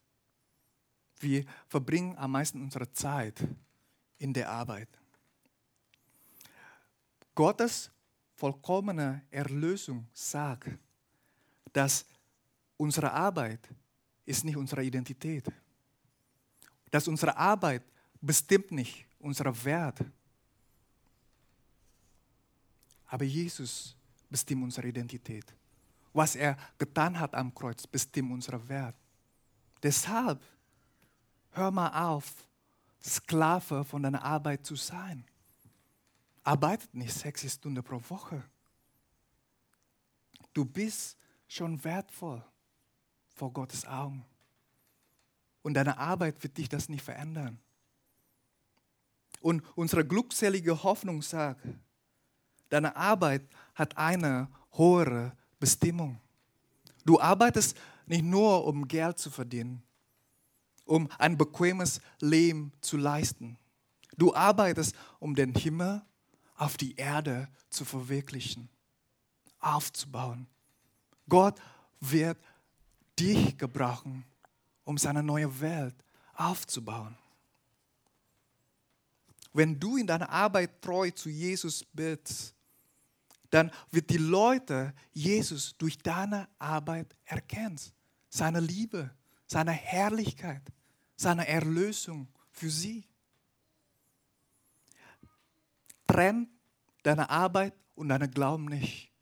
Wir 1.19 1.45
verbringen 1.67 2.17
am 2.17 2.31
meisten 2.31 2.63
unsere 2.63 2.89
Zeit 2.93 3.45
in 4.19 4.33
der 4.33 4.49
Arbeit. 4.49 4.91
Gottes 7.35 7.91
vollkommene 8.37 9.23
Erlösung 9.33 10.07
sagt, 10.13 10.79
dass 11.75 12.07
unsere 12.77 13.13
Arbeit 13.13 13.69
ist 14.25 14.45
nicht 14.45 14.57
unsere 14.57 14.83
Identität. 14.83 15.45
Dass 16.91 17.09
unsere 17.09 17.37
Arbeit 17.37 17.83
bestimmt 18.21 18.71
nicht 18.71 19.05
unseren 19.19 19.65
Wert. 19.65 19.99
Aber 23.07 23.25
Jesus 23.25 23.95
bestimmt 24.31 24.63
unsere 24.63 24.89
Identität. 24.89 25.53
Was 26.13 26.37
er 26.37 26.57
getan 26.79 27.19
hat 27.19 27.35
am 27.35 27.53
Kreuz, 27.53 27.87
bestimmt 27.87 28.31
unseren 28.31 28.67
Wert. 28.69 28.97
Deshalb 29.83 30.41
hör 31.51 31.71
mal 31.71 32.09
auf, 32.09 32.33
Sklave 33.03 33.85
von 33.85 34.03
deiner 34.03 34.23
Arbeit 34.23 34.65
zu 34.65 34.77
sein. 34.77 35.25
Arbeitet 36.45 36.95
nicht 36.95 37.13
sechs 37.13 37.53
Stunden 37.53 37.83
pro 37.83 38.01
Woche. 38.09 38.43
Du 40.55 40.65
bist 40.65 41.19
schon 41.47 41.83
wertvoll 41.85 42.45
vor 43.35 43.53
Gottes 43.53 43.85
Augen. 43.87 44.25
Und 45.63 45.75
deine 45.75 45.99
Arbeit 45.99 46.43
wird 46.43 46.59
dich 46.59 46.69
das 46.69 46.89
nicht 46.89 47.03
verändern. 47.03 47.59
Und 49.41 49.63
unsere 49.77 50.07
glückselige 50.07 50.83
Hoffnung 50.83 51.23
sagt, 51.23 51.61
deine 52.69 52.97
Arbeit 52.97 53.43
hat 53.75 53.97
eine 53.97 54.49
höhere 54.73 55.37
Bestimmung. 55.59 56.21
Du 57.05 57.21
arbeitest 57.21 57.77
nicht 58.07 58.25
nur 58.25 58.67
um 58.67 58.89
Geld 58.89 59.19
zu 59.19 59.31
verdienen, 59.31 59.83
um 60.85 61.09
ein 61.19 61.37
bequemes 61.37 62.01
Leben 62.21 62.73
zu 62.81 62.97
leisten. 62.97 63.59
Du 64.17 64.35
arbeitest, 64.35 64.95
um 65.19 65.35
den 65.35 65.55
Himmel 65.55 66.03
auf 66.57 66.77
die 66.77 66.95
Erde 66.97 67.49
zu 67.69 67.85
verwirklichen, 67.85 68.69
aufzubauen. 69.59 70.47
Gott 71.29 71.61
wird 72.01 72.39
dich 73.19 73.57
gebrauchen, 73.57 74.25
um 74.85 74.99
seine 74.99 75.23
neue 75.23 75.61
Welt 75.61 75.95
aufzubauen. 76.35 77.17
Wenn 79.53 79.79
du 79.79 79.97
in 79.97 80.07
deiner 80.07 80.29
Arbeit 80.29 80.83
treu 80.83 81.11
zu 81.11 81.31
Jesus 81.31 81.85
bist, 81.93 82.55
dann 83.51 83.71
wird 83.93 84.11
die 84.11 84.19
Leute 84.19 84.93
Jesus 85.13 85.77
durch 85.79 85.97
deine 85.99 86.49
Arbeit 86.59 87.15
erkennen. 87.25 87.79
Seine 88.29 88.59
Liebe, 88.59 89.15
seine 89.47 89.71
Herrlichkeit, 89.71 90.63
seine 91.15 91.47
Erlösung 91.47 92.27
für 92.51 92.69
sie. 92.69 93.07
Trenn 96.09 96.49
deine 97.05 97.31
Arbeit 97.31 97.75
und 97.95 98.09
deinen 98.09 98.33
Glauben 98.33 98.65
nicht. 98.65 99.14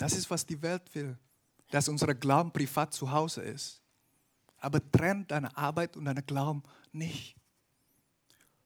Das 0.00 0.14
ist, 0.14 0.30
was 0.30 0.46
die 0.46 0.62
Welt 0.62 0.94
will, 0.94 1.14
dass 1.70 1.86
unser 1.86 2.14
Glauben 2.14 2.50
privat 2.50 2.94
zu 2.94 3.10
Hause 3.10 3.42
ist. 3.42 3.82
Aber 4.56 4.80
trenn 4.90 5.26
deine 5.28 5.54
Arbeit 5.54 5.94
und 5.94 6.06
deinen 6.06 6.24
Glauben 6.24 6.62
nicht. 6.90 7.36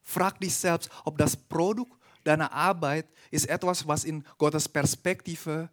Frag 0.04 0.38
dich 0.38 0.54
selbst, 0.54 0.88
ob 1.04 1.18
das 1.18 1.36
Produkt 1.36 2.00
deiner 2.22 2.52
Arbeit 2.52 3.08
ist 3.32 3.48
etwas, 3.48 3.84
was 3.88 4.04
in 4.04 4.24
Gottes 4.38 4.68
Perspektive 4.68 5.68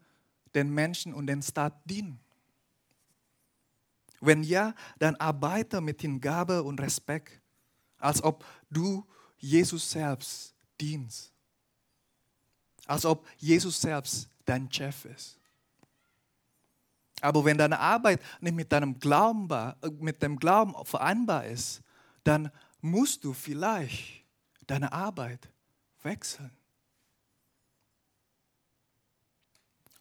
den 0.55 0.73
Menschen 0.73 1.13
und 1.13 1.27
den 1.27 1.43
Staat 1.43 1.79
dient. 1.85 2.19
Wenn 4.19 4.41
ja, 4.41 4.73
dann 4.97 5.15
arbeite 5.17 5.79
mit 5.79 6.01
Hingabe 6.01 6.63
und 6.63 6.81
Respekt, 6.81 7.39
als 7.99 8.23
ob 8.23 8.43
du 8.71 9.05
Jesus 9.37 9.91
selbst 9.91 10.55
dienst. 10.79 11.31
Als 12.87 13.05
ob 13.05 13.27
Jesus 13.37 13.79
selbst 13.79 14.27
dein 14.43 14.71
Chef 14.71 15.05
ist. 15.05 15.40
Aber 17.21 17.45
wenn 17.45 17.57
deine 17.57 17.79
Arbeit 17.79 18.19
nicht 18.41 18.55
mit 18.55 18.71
deinem 18.71 18.99
Glauben, 18.99 19.47
mit 19.99 20.21
dem 20.21 20.37
Glauben 20.37 20.73
vereinbar 20.85 21.45
ist, 21.45 21.81
dann 22.23 22.51
musst 22.81 23.23
du 23.23 23.33
vielleicht 23.33 24.25
deine 24.67 24.91
Arbeit 24.91 25.47
wechseln. 26.01 26.51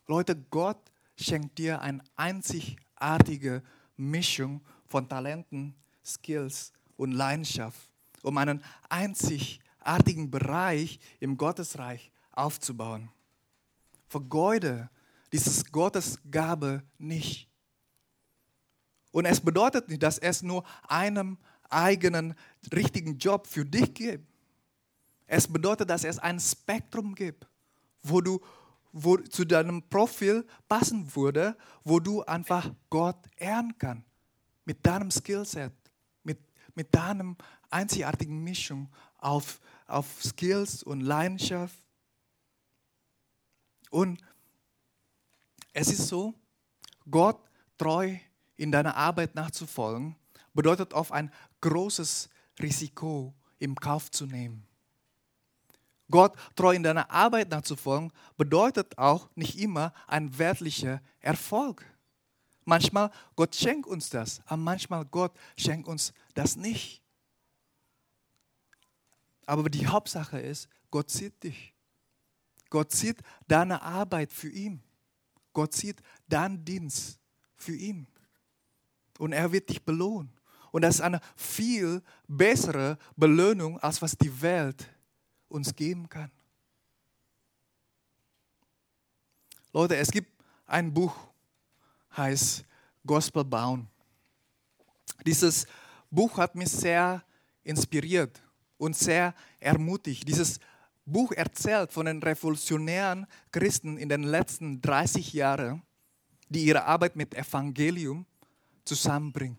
Leute, 0.06 0.34
Gott 0.50 0.90
schenkt 1.16 1.58
dir 1.58 1.80
eine 1.82 2.02
einzigartige 2.16 3.62
Mischung 3.96 4.62
von 4.86 5.08
Talenten, 5.08 5.74
Skills 6.04 6.72
und 6.96 7.12
Leidenschaft, 7.12 7.88
um 8.22 8.36
einen 8.38 8.64
einzigartigen 8.88 10.30
Bereich 10.30 10.98
im 11.20 11.36
Gottesreich 11.36 12.10
aufzubauen. 12.32 13.10
Vergeude 14.08 14.90
dieses 15.32 15.64
Gottesgabe 15.70 16.82
nicht. 16.98 17.48
Und 19.12 19.24
es 19.24 19.40
bedeutet 19.40 19.88
nicht, 19.88 20.02
dass 20.02 20.18
es 20.18 20.42
nur 20.42 20.64
einen 20.88 21.38
eigenen 21.68 22.34
richtigen 22.72 23.18
Job 23.18 23.46
für 23.46 23.64
dich 23.64 23.94
gibt. 23.94 24.26
Es 25.26 25.46
bedeutet, 25.46 25.90
dass 25.90 26.04
es 26.04 26.18
ein 26.18 26.40
Spektrum 26.40 27.14
gibt, 27.14 27.46
wo 28.02 28.20
du 28.20 28.40
wo 28.92 29.16
zu 29.16 29.44
deinem 29.44 29.82
Profil 29.88 30.46
passen 30.68 31.14
würde, 31.14 31.56
wo 31.84 32.00
du 32.00 32.22
einfach 32.22 32.70
Gott 32.88 33.18
ehren 33.36 33.74
kannst. 33.78 34.06
Mit 34.64 34.84
deinem 34.84 35.10
Skillset, 35.10 35.72
mit, 36.22 36.38
mit 36.74 36.94
deinem 36.94 37.36
einzigartigen 37.70 38.42
Mischung 38.42 38.88
auf, 39.18 39.60
auf 39.86 40.06
Skills 40.22 40.82
und 40.82 41.00
Leidenschaft. 41.00 41.76
Und 43.90 44.20
es 45.72 45.88
ist 45.88 46.08
so, 46.08 46.34
Gott 47.10 47.40
treu 47.78 48.16
in 48.56 48.72
deiner 48.72 48.96
Arbeit 48.96 49.34
nachzufolgen, 49.34 50.16
bedeutet 50.52 50.92
oft 50.92 51.12
ein 51.12 51.32
großes 51.60 52.28
Risiko 52.60 53.34
im 53.58 53.74
Kauf 53.74 54.10
zu 54.10 54.26
nehmen. 54.26 54.66
Gott 56.10 56.34
treu 56.56 56.74
in 56.74 56.82
deiner 56.82 57.10
Arbeit 57.10 57.50
nachzufolgen, 57.50 58.12
bedeutet 58.36 58.98
auch 58.98 59.30
nicht 59.36 59.58
immer 59.58 59.94
ein 60.06 60.36
wertlicher 60.38 61.00
Erfolg. 61.20 61.84
Manchmal 62.64 63.10
Gott 63.36 63.54
schenkt 63.54 63.86
uns 63.86 64.10
das, 64.10 64.40
aber 64.46 64.56
manchmal 64.56 65.04
Gott 65.04 65.32
schenkt 65.56 65.88
uns 65.88 66.12
das 66.34 66.56
nicht. 66.56 67.00
Aber 69.46 69.68
die 69.70 69.86
Hauptsache 69.86 70.38
ist, 70.38 70.68
Gott 70.90 71.10
sieht 71.10 71.42
dich. 71.42 71.74
Gott 72.68 72.92
sieht 72.92 73.18
deine 73.48 73.82
Arbeit 73.82 74.32
für 74.32 74.48
ihn. 74.48 74.82
Gott 75.52 75.74
sieht 75.74 76.00
deinen 76.28 76.64
Dienst 76.64 77.18
für 77.56 77.74
ihn. 77.74 78.06
Und 79.18 79.32
er 79.32 79.50
wird 79.52 79.68
dich 79.68 79.82
belohnen. 79.82 80.32
Und 80.72 80.82
das 80.82 80.96
ist 80.96 81.00
eine 81.00 81.20
viel 81.36 82.02
bessere 82.28 82.96
Belohnung, 83.16 83.78
als 83.80 84.00
was 84.00 84.16
die 84.16 84.40
Welt 84.40 84.88
uns 85.48 85.74
geben 85.74 86.08
kann. 86.08 86.30
Leute, 89.72 89.96
es 89.96 90.10
gibt 90.10 90.32
ein 90.66 90.92
Buch, 90.92 91.14
heißt 92.16 92.64
Gospel 93.04 93.44
bauen. 93.44 93.88
Dieses 95.24 95.66
Buch 96.10 96.38
hat 96.38 96.54
mich 96.54 96.70
sehr 96.70 97.22
inspiriert 97.62 98.40
und 98.78 98.96
sehr 98.96 99.34
ermutigt. 99.58 100.26
Dieses 100.26 100.58
Buch 101.10 101.32
erzählt 101.32 101.92
von 101.92 102.06
den 102.06 102.22
revolutionären 102.22 103.26
Christen 103.52 103.96
in 103.96 104.08
den 104.08 104.22
letzten 104.22 104.80
30 104.80 105.32
Jahren, 105.32 105.82
die 106.48 106.64
ihre 106.64 106.84
Arbeit 106.84 107.16
mit 107.16 107.34
Evangelium 107.34 108.26
zusammenbringen. 108.84 109.58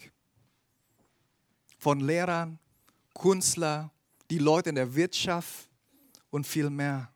Von 1.77 1.99
Lehrern, 1.99 2.59
Künstlern, 3.13 3.89
die 4.29 4.37
Leute 4.37 4.69
in 4.69 4.75
der 4.75 4.93
Wirtschaft, 4.93 5.71
und 6.31 6.47
viel 6.47 6.69
mehr. 6.71 7.13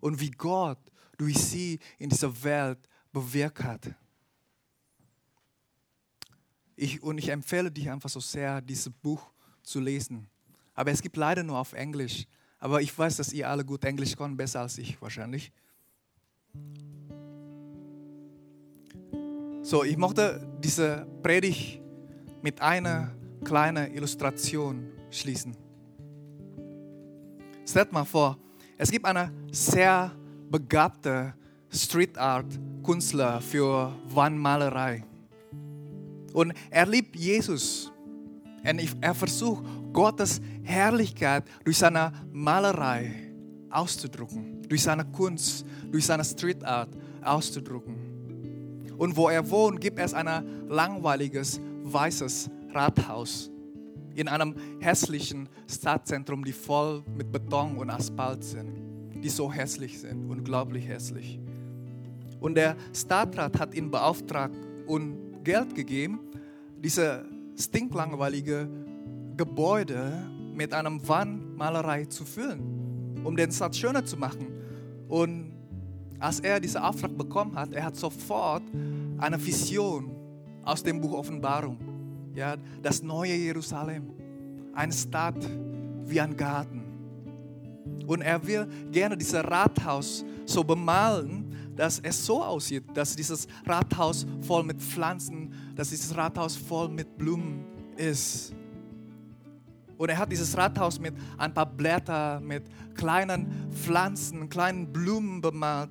Und 0.00 0.20
wie 0.20 0.30
Gott 0.30 0.78
durch 1.16 1.38
sie 1.38 1.78
in 1.98 2.10
dieser 2.10 2.42
Welt 2.44 2.78
bewirkt 3.10 3.62
hat. 3.62 3.94
Ich, 6.74 7.02
und 7.02 7.16
ich 7.16 7.30
empfehle 7.30 7.70
dich 7.70 7.88
einfach 7.88 8.10
so 8.10 8.20
sehr, 8.20 8.60
dieses 8.60 8.92
Buch 8.92 9.32
zu 9.62 9.80
lesen. 9.80 10.28
Aber 10.74 10.90
es 10.90 11.00
gibt 11.00 11.16
leider 11.16 11.42
nur 11.42 11.56
auf 11.56 11.72
Englisch. 11.72 12.26
Aber 12.58 12.80
ich 12.80 12.96
weiß, 12.96 13.16
dass 13.16 13.32
ihr 13.32 13.48
alle 13.48 13.64
gut 13.64 13.84
Englisch 13.84 14.16
könnt, 14.16 14.36
besser 14.36 14.60
als 14.60 14.78
ich 14.78 15.00
wahrscheinlich. 15.00 15.52
So, 19.62 19.82
ich 19.84 19.96
möchte 19.96 20.46
diese 20.62 21.06
Predigt 21.22 21.80
mit 22.42 22.60
einer 22.60 23.12
kleinen 23.44 23.92
Illustration 23.92 24.88
schließen. 25.10 25.56
Stellt 27.68 27.92
mal 27.92 28.04
vor, 28.04 28.38
es 28.78 28.90
gibt 28.90 29.04
eine 29.04 29.32
sehr 29.50 30.12
begabte 30.50 31.34
Street 31.68 32.16
Art 32.16 32.46
Künstler 32.84 33.40
für 33.40 33.92
Wandmalerei. 34.08 35.02
Und 36.32 36.52
er 36.70 36.86
liebt 36.86 37.16
Jesus. 37.16 37.90
Und 38.64 38.96
er 39.00 39.14
versucht, 39.14 39.64
Gottes 39.96 40.42
Herrlichkeit 40.62 41.44
durch 41.64 41.78
seine 41.78 42.12
Malerei 42.30 43.32
auszudrücken, 43.70 44.62
durch 44.68 44.82
seine 44.82 45.06
Kunst, 45.06 45.64
durch 45.90 46.04
seine 46.04 46.22
Street 46.22 46.62
Art 46.62 46.90
auszudrücken. 47.22 47.96
Und 48.98 49.16
wo 49.16 49.30
er 49.30 49.50
wohnt, 49.50 49.80
gibt 49.80 49.98
es 49.98 50.12
ein 50.12 50.68
langweiliges 50.68 51.58
weißes 51.82 52.50
Rathaus 52.74 53.50
in 54.14 54.28
einem 54.28 54.54
hässlichen 54.80 55.48
Stadtzentrum, 55.66 56.44
die 56.44 56.52
voll 56.52 57.02
mit 57.16 57.32
Beton 57.32 57.78
und 57.78 57.88
Asphalt 57.88 58.44
sind, 58.44 59.22
die 59.22 59.30
so 59.30 59.50
hässlich 59.50 59.98
sind, 59.98 60.30
unglaublich 60.30 60.86
hässlich. 60.86 61.40
Und 62.38 62.54
der 62.54 62.76
Stadtrat 62.94 63.58
hat 63.58 63.74
ihn 63.74 63.90
beauftragt 63.90 64.54
und 64.86 65.42
Geld 65.42 65.74
gegeben, 65.74 66.20
diese 66.82 67.24
stinklangweilige 67.58 68.68
Gebäude 69.36 70.28
mit 70.54 70.72
einem 70.72 71.06
Wandmalerei 71.06 72.06
zu 72.06 72.24
füllen, 72.24 73.20
um 73.24 73.36
den 73.36 73.52
Stadt 73.52 73.76
schöner 73.76 74.04
zu 74.04 74.16
machen. 74.16 74.46
Und 75.08 75.52
als 76.18 76.40
er 76.40 76.60
diesen 76.60 76.80
Auftrag 76.80 77.16
bekommen 77.16 77.54
hat, 77.54 77.72
er 77.72 77.84
hat 77.84 77.96
sofort 77.96 78.62
eine 79.18 79.44
Vision 79.44 80.10
aus 80.64 80.82
dem 80.82 81.00
Buch 81.00 81.12
Offenbarung 81.12 81.78
ja, 82.36 82.56
das 82.82 83.02
neue 83.02 83.34
Jerusalem. 83.34 84.10
Eine 84.74 84.92
Stadt 84.92 85.48
wie 86.04 86.20
ein 86.20 86.36
Garten. 86.36 86.82
Und 88.06 88.20
er 88.20 88.46
will 88.46 88.68
gerne 88.92 89.16
dieses 89.16 89.42
Rathaus 89.42 90.24
so 90.44 90.62
bemalen, 90.62 91.72
dass 91.74 91.98
es 91.98 92.24
so 92.24 92.42
aussieht, 92.42 92.84
dass 92.94 93.16
dieses 93.16 93.48
Rathaus 93.64 94.26
voll 94.42 94.62
mit 94.62 94.80
Pflanzen 94.80 95.52
dass 95.74 95.90
dieses 95.90 96.16
Rathaus 96.16 96.56
voll 96.56 96.88
mit 96.88 97.18
Blumen 97.18 97.64
ist. 97.96 98.54
Und 99.98 100.08
er 100.10 100.18
hat 100.18 100.30
dieses 100.30 100.56
Rathaus 100.56 101.00
mit 101.00 101.14
ein 101.38 101.52
paar 101.52 101.66
Blättern, 101.66 102.46
mit 102.46 102.64
kleinen 102.94 103.70
Pflanzen, 103.70 104.48
kleinen 104.48 104.92
Blumen 104.92 105.40
bemalt. 105.40 105.90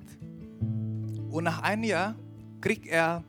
Und 1.30 1.44
nach 1.44 1.62
einem 1.62 1.84
Jahr 1.84 2.14
kriegt 2.60 2.86
er, 2.86 3.24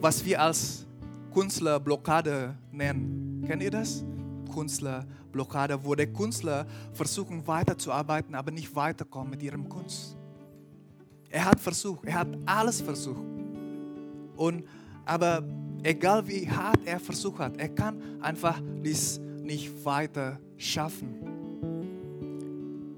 was 0.00 0.24
wir 0.24 0.40
als 0.40 0.86
Künstlerblockade 1.32 2.54
nennen. 2.70 3.44
Kennt 3.46 3.62
ihr 3.62 3.70
das? 3.70 4.04
Künstlerblockade, 4.52 5.84
wo 5.84 5.94
der 5.94 6.12
Künstler 6.12 6.66
versuchen 6.92 7.46
weiterzuarbeiten, 7.46 8.34
aber 8.34 8.50
nicht 8.50 8.74
weiterkommen 8.74 9.30
mit 9.30 9.42
ihrem 9.42 9.68
Kunst. 9.68 10.16
Er 11.30 11.46
hat 11.46 11.60
versucht, 11.60 12.04
er 12.04 12.14
hat 12.14 12.28
alles 12.44 12.80
versucht. 12.80 13.24
Und, 14.36 14.64
aber 15.04 15.42
egal 15.82 16.26
wie 16.26 16.48
hart 16.48 16.80
er 16.84 17.00
versucht 17.00 17.38
hat, 17.38 17.56
er 17.56 17.68
kann 17.68 18.02
einfach 18.20 18.60
dies 18.84 19.20
nicht 19.52 19.84
weiter 19.84 20.40
schaffen. 20.56 21.14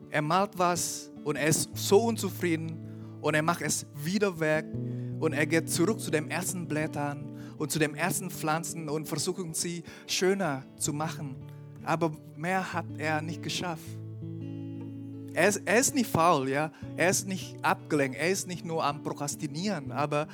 Er 0.09 0.23
malt 0.23 0.53
was 0.57 1.11
und 1.25 1.35
er 1.35 1.49
ist 1.49 1.69
so 1.75 2.05
unzufrieden 2.05 2.79
und 3.21 3.35
er 3.35 3.43
macht 3.43 3.61
es 3.63 3.85
wieder 3.97 4.39
weg 4.39 4.65
und 5.19 5.33
er 5.33 5.47
geht 5.47 5.69
zurück 5.69 5.99
zu 5.99 6.13
den 6.13 6.31
ersten 6.31 6.69
Blättern 6.69 7.37
und 7.59 7.73
zu 7.73 7.81
den 7.81 7.97
ersten 7.97 8.31
Pflanzen 8.31 8.89
und 8.89 9.09
versucht 9.09 9.57
sie 9.57 9.83
schöner 10.07 10.63
zu 10.77 10.93
machen. 10.93 11.35
Aber 11.85 12.13
mehr 12.37 12.73
hat 12.73 12.87
er 12.99 13.21
nicht 13.21 13.43
geschafft. 13.43 13.99
Er 15.33 15.49
ist, 15.49 15.63
er 15.65 15.81
ist 15.81 15.93
nicht 15.93 16.09
faul, 16.09 16.49
ja. 16.49 16.71
Er 16.97 17.11
ist 17.11 17.27
nicht 17.27 17.57
abgelenkt. 17.63 18.17
Er 18.17 18.31
ist 18.31 18.47
nicht 18.47 18.65
nur 18.65 18.85
am 18.85 19.03
Prokrastinieren, 19.03 19.91
aber 19.91 20.29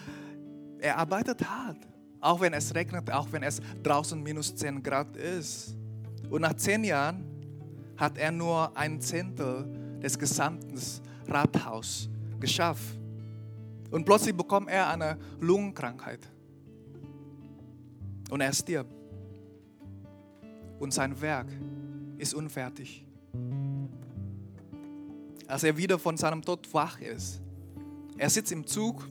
er 0.81 0.99
arbeitet 0.99 1.43
hart. 1.49 1.79
Auch 2.21 2.43
wenn 2.43 2.53
es 2.53 2.75
regnet, 2.75 3.11
auch 3.11 3.29
wenn 3.33 3.43
es 3.43 3.63
draußen 3.83 4.23
minus 4.23 4.55
10 4.55 4.83
Grad 4.83 5.17
ist. 5.17 5.80
Und 6.31 6.43
nach 6.43 6.55
zehn 6.55 6.85
Jahren 6.85 7.25
hat 7.97 8.17
er 8.17 8.31
nur 8.31 8.75
ein 8.77 9.01
Zehntel 9.01 9.99
des 10.01 10.19
gesamten 10.19 10.79
Rathaus 11.27 12.09
geschafft. 12.39 12.99
Und 13.91 14.05
plötzlich 14.05 14.35
bekommt 14.35 14.71
er 14.71 14.89
eine 14.89 15.19
Lungenkrankheit. 15.41 16.21
Und 18.31 18.41
er 18.41 18.53
stirbt. 18.53 18.95
Und 20.79 20.95
sein 20.95 21.21
Werk 21.21 21.49
ist 22.17 22.33
unfertig. 22.33 23.05
Als 25.47 25.65
er 25.65 25.77
wieder 25.77 25.99
von 25.99 26.17
seinem 26.17 26.41
Tod 26.43 26.73
wach 26.73 27.01
ist, 27.01 27.43
er 28.17 28.31
sitzt 28.31 28.53
im 28.53 28.65
Zug, 28.65 29.09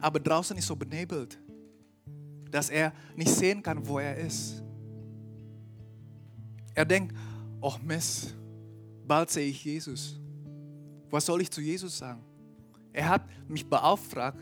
aber 0.00 0.18
draußen 0.18 0.56
ist 0.56 0.66
so 0.66 0.74
benebelt, 0.74 1.38
dass 2.50 2.68
er 2.68 2.92
nicht 3.14 3.30
sehen 3.30 3.62
kann, 3.62 3.86
wo 3.86 4.00
er 4.00 4.16
ist. 4.16 4.62
Er 6.78 6.84
denkt, 6.84 7.12
oh 7.60 7.74
Mist, 7.84 8.36
bald 9.04 9.30
sehe 9.30 9.48
ich 9.48 9.64
Jesus. 9.64 10.16
Was 11.10 11.26
soll 11.26 11.42
ich 11.42 11.50
zu 11.50 11.60
Jesus 11.60 11.98
sagen? 11.98 12.22
Er 12.92 13.08
hat 13.08 13.22
mich 13.48 13.68
beauftragt, 13.68 14.38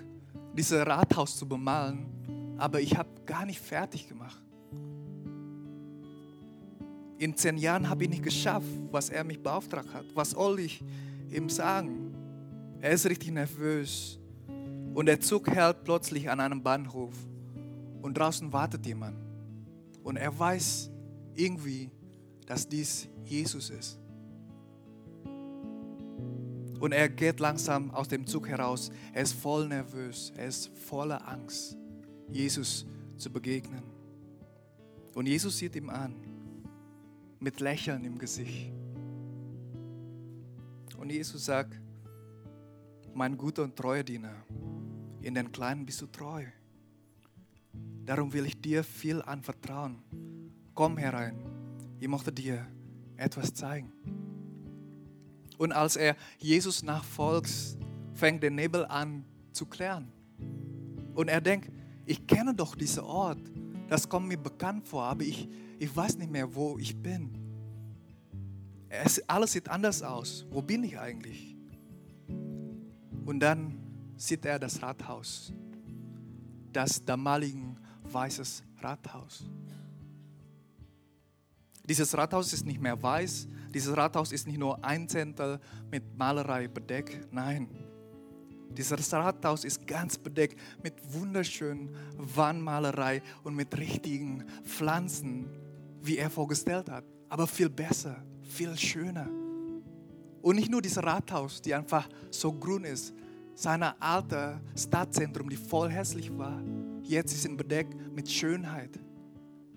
dieses 0.53 0.87
Rathaus 0.87 1.39
zu 1.39 1.49
bemalen, 1.49 2.55
aber 2.59 2.78
ich 2.78 2.95
habe 2.95 3.09
gar 3.24 3.47
nicht 3.47 3.59
fertig 3.59 4.07
gemacht. 4.07 4.39
In 7.16 7.34
zehn 7.34 7.57
Jahren 7.57 7.89
habe 7.89 8.05
ich 8.05 8.11
nicht 8.11 8.22
geschafft, 8.22 8.68
was 8.91 9.09
er 9.09 9.24
mich 9.24 9.43
beauftragt 9.43 9.95
hat. 9.95 10.05
Was 10.14 10.32
soll 10.32 10.61
ich 10.61 10.84
ihm 11.30 11.49
sagen? 11.49 12.14
Er 12.82 12.91
ist 12.91 13.07
richtig 13.07 13.30
nervös. 13.30 14.18
Und 14.93 15.07
der 15.07 15.20
Zug 15.20 15.49
hält 15.49 15.84
plötzlich 15.84 16.28
an 16.28 16.41
einem 16.41 16.62
Bahnhof. 16.62 17.14
Und 18.03 18.18
draußen 18.18 18.53
wartet 18.53 18.84
jemand. 18.84 19.16
Und 20.03 20.16
er 20.18 20.39
weiß 20.39 20.91
irgendwie, 21.34 21.91
dass 22.47 22.68
dies 22.68 23.09
Jesus 23.24 23.70
ist. 23.70 23.99
Und 26.78 26.92
er 26.92 27.09
geht 27.09 27.40
langsam 27.40 27.90
aus 27.90 28.09
dem 28.09 28.26
Zug 28.26 28.49
heraus. 28.49 28.90
Er 29.12 29.22
ist 29.22 29.32
voll 29.32 29.66
nervös. 29.68 30.32
Er 30.36 30.47
ist 30.47 30.68
voller 30.78 31.26
Angst, 31.26 31.76
Jesus 32.30 32.86
zu 33.16 33.32
begegnen. 33.32 33.82
Und 35.14 35.26
Jesus 35.26 35.57
sieht 35.57 35.74
ihm 35.76 35.88
an 35.88 36.14
mit 37.40 37.61
Lächeln 37.61 38.05
im 38.05 38.18
Gesicht. 38.18 38.70
Und 40.99 41.11
Jesus 41.11 41.44
sagt, 41.44 41.80
mein 43.14 43.36
guter 43.38 43.64
und 43.64 43.74
treuer 43.74 44.03
Diener, 44.03 44.34
in 45.22 45.34
den 45.34 45.51
Kleinen 45.51 45.86
bist 45.86 46.03
du 46.03 46.07
treu. 46.07 46.44
Darum 48.05 48.32
will 48.32 48.47
ich 48.47 48.61
dir 48.61 48.84
viel 48.84 49.22
anvertrauen. 49.22 50.03
Komm 50.74 50.99
herein, 50.99 51.36
ich 52.01 52.09
möchte 52.09 52.32
dir 52.32 52.66
etwas 53.16 53.55
zeigen. 53.55 53.92
Und 55.59 55.72
als 55.72 55.97
er 55.97 56.16
Jesus 56.38 56.82
nachfolgt, 56.82 57.51
fängt 58.14 58.42
der 58.42 58.51
Nebel 58.51 58.84
an 58.86 59.24
zu 59.53 59.66
klären. 59.66 60.12
Und 61.14 61.28
er 61.28 61.40
denkt, 61.40 61.70
ich 62.05 62.26
kenne 62.26 62.55
doch 62.55 62.76
diesen 62.76 63.05
Ort, 63.05 63.40
das 63.88 64.09
kommt 64.09 64.28
mir 64.28 64.36
bekannt 64.36 64.86
vor, 64.86 65.05
aber 65.05 65.22
ich, 65.22 65.49
ich 65.78 65.94
weiß 65.94 66.18
nicht 66.18 66.30
mehr, 66.30 66.55
wo 66.55 66.78
ich 66.78 66.97
bin. 66.97 67.30
Es, 68.88 69.26
alles 69.28 69.53
sieht 69.53 69.68
anders 69.68 70.03
aus. 70.03 70.47
Wo 70.51 70.62
bin 70.62 70.84
ich 70.84 70.99
eigentlich? 70.99 71.57
Und 73.24 73.40
dann 73.40 73.78
sieht 74.16 74.44
er 74.44 74.59
das 74.59 74.80
Rathaus, 74.82 75.53
das 76.72 77.05
damaligen 77.05 77.76
weißes 78.05 78.62
Rathaus. 78.80 79.44
Dieses 81.89 82.16
Rathaus 82.16 82.53
ist 82.53 82.66
nicht 82.66 82.80
mehr 82.80 83.01
weiß, 83.01 83.49
dieses 83.72 83.97
Rathaus 83.97 84.32
ist 84.32 84.47
nicht 84.47 84.59
nur 84.59 84.82
ein 84.84 85.09
Zehntel 85.09 85.61
mit 85.91 86.16
Malerei 86.16 86.66
bedeckt, 86.66 87.32
nein. 87.32 87.68
Dieses 88.70 89.12
Rathaus 89.12 89.64
ist 89.64 89.87
ganz 89.87 90.18
bedeckt 90.18 90.59
mit 90.82 90.95
wunderschönen 91.12 91.95
Wandmalerei 92.16 93.22
und 93.45 93.55
mit 93.55 93.76
richtigen 93.76 94.45
Pflanzen, 94.64 95.47
wie 96.03 96.18
er 96.18 96.30
vorgestellt 96.30 96.91
hat. 96.91 97.05
Aber 97.28 97.47
viel 97.47 97.68
besser, 97.68 98.16
viel 98.43 98.76
schöner. 98.76 99.28
Und 100.43 100.57
nicht 100.57 100.70
nur 100.70 100.82
dieses 100.82 101.03
Rathaus, 101.03 101.61
die 101.61 101.74
einfach 101.74 102.09
so 102.30 102.53
grün 102.53 102.84
ist, 102.84 103.14
sein 103.55 103.82
altes 103.82 104.59
Stadtzentrum, 104.76 105.49
die 105.49 105.57
voll 105.57 105.91
hässlich 105.91 106.37
war. 106.37 106.62
Jetzt 107.03 107.32
ist 107.32 107.47
es 107.47 107.57
bedeckt 107.57 107.95
mit 108.14 108.30
Schönheit, 108.30 108.99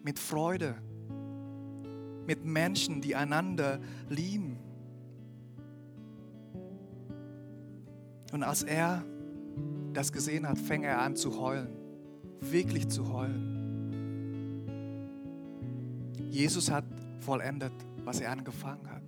mit 0.04 0.20
Freude, 0.20 0.76
mit 2.30 2.46
Menschen, 2.46 3.02
die 3.02 3.16
einander 3.16 3.80
lieben. 4.08 4.60
Und 8.32 8.44
als 8.44 8.62
er 8.62 9.04
das 9.94 10.12
gesehen 10.12 10.48
hat, 10.48 10.60
fing 10.60 10.84
er 10.84 11.02
an 11.02 11.16
zu 11.16 11.42
heulen, 11.42 11.70
wirklich 12.40 12.88
zu 12.88 13.12
heulen. 13.12 13.58
Jesus 16.30 16.70
hat 16.70 16.86
vollendet, 17.22 17.74
was 18.04 18.22
er 18.22 18.32
angefangen 18.32 18.88
hat. 18.88 19.02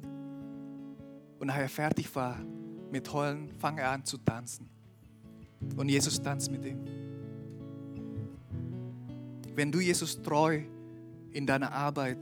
Und 1.37 1.45
nachdem 1.45 1.61
er 1.61 1.69
fertig 1.69 2.15
war 2.15 2.39
mit 2.91 3.13
Heulen, 3.13 3.51
fang 3.59 3.77
er 3.77 3.91
an 3.91 4.03
zu 4.03 4.17
tanzen. 4.17 4.67
Und 5.77 5.89
Jesus 5.89 6.19
tanzt 6.19 6.49
mit 6.49 6.65
ihm. 6.65 6.79
Wenn 9.53 9.71
du 9.71 9.79
Jesus 9.79 10.19
treu 10.23 10.63
in 11.31 11.45
deiner 11.45 11.71
Arbeit 11.71 12.17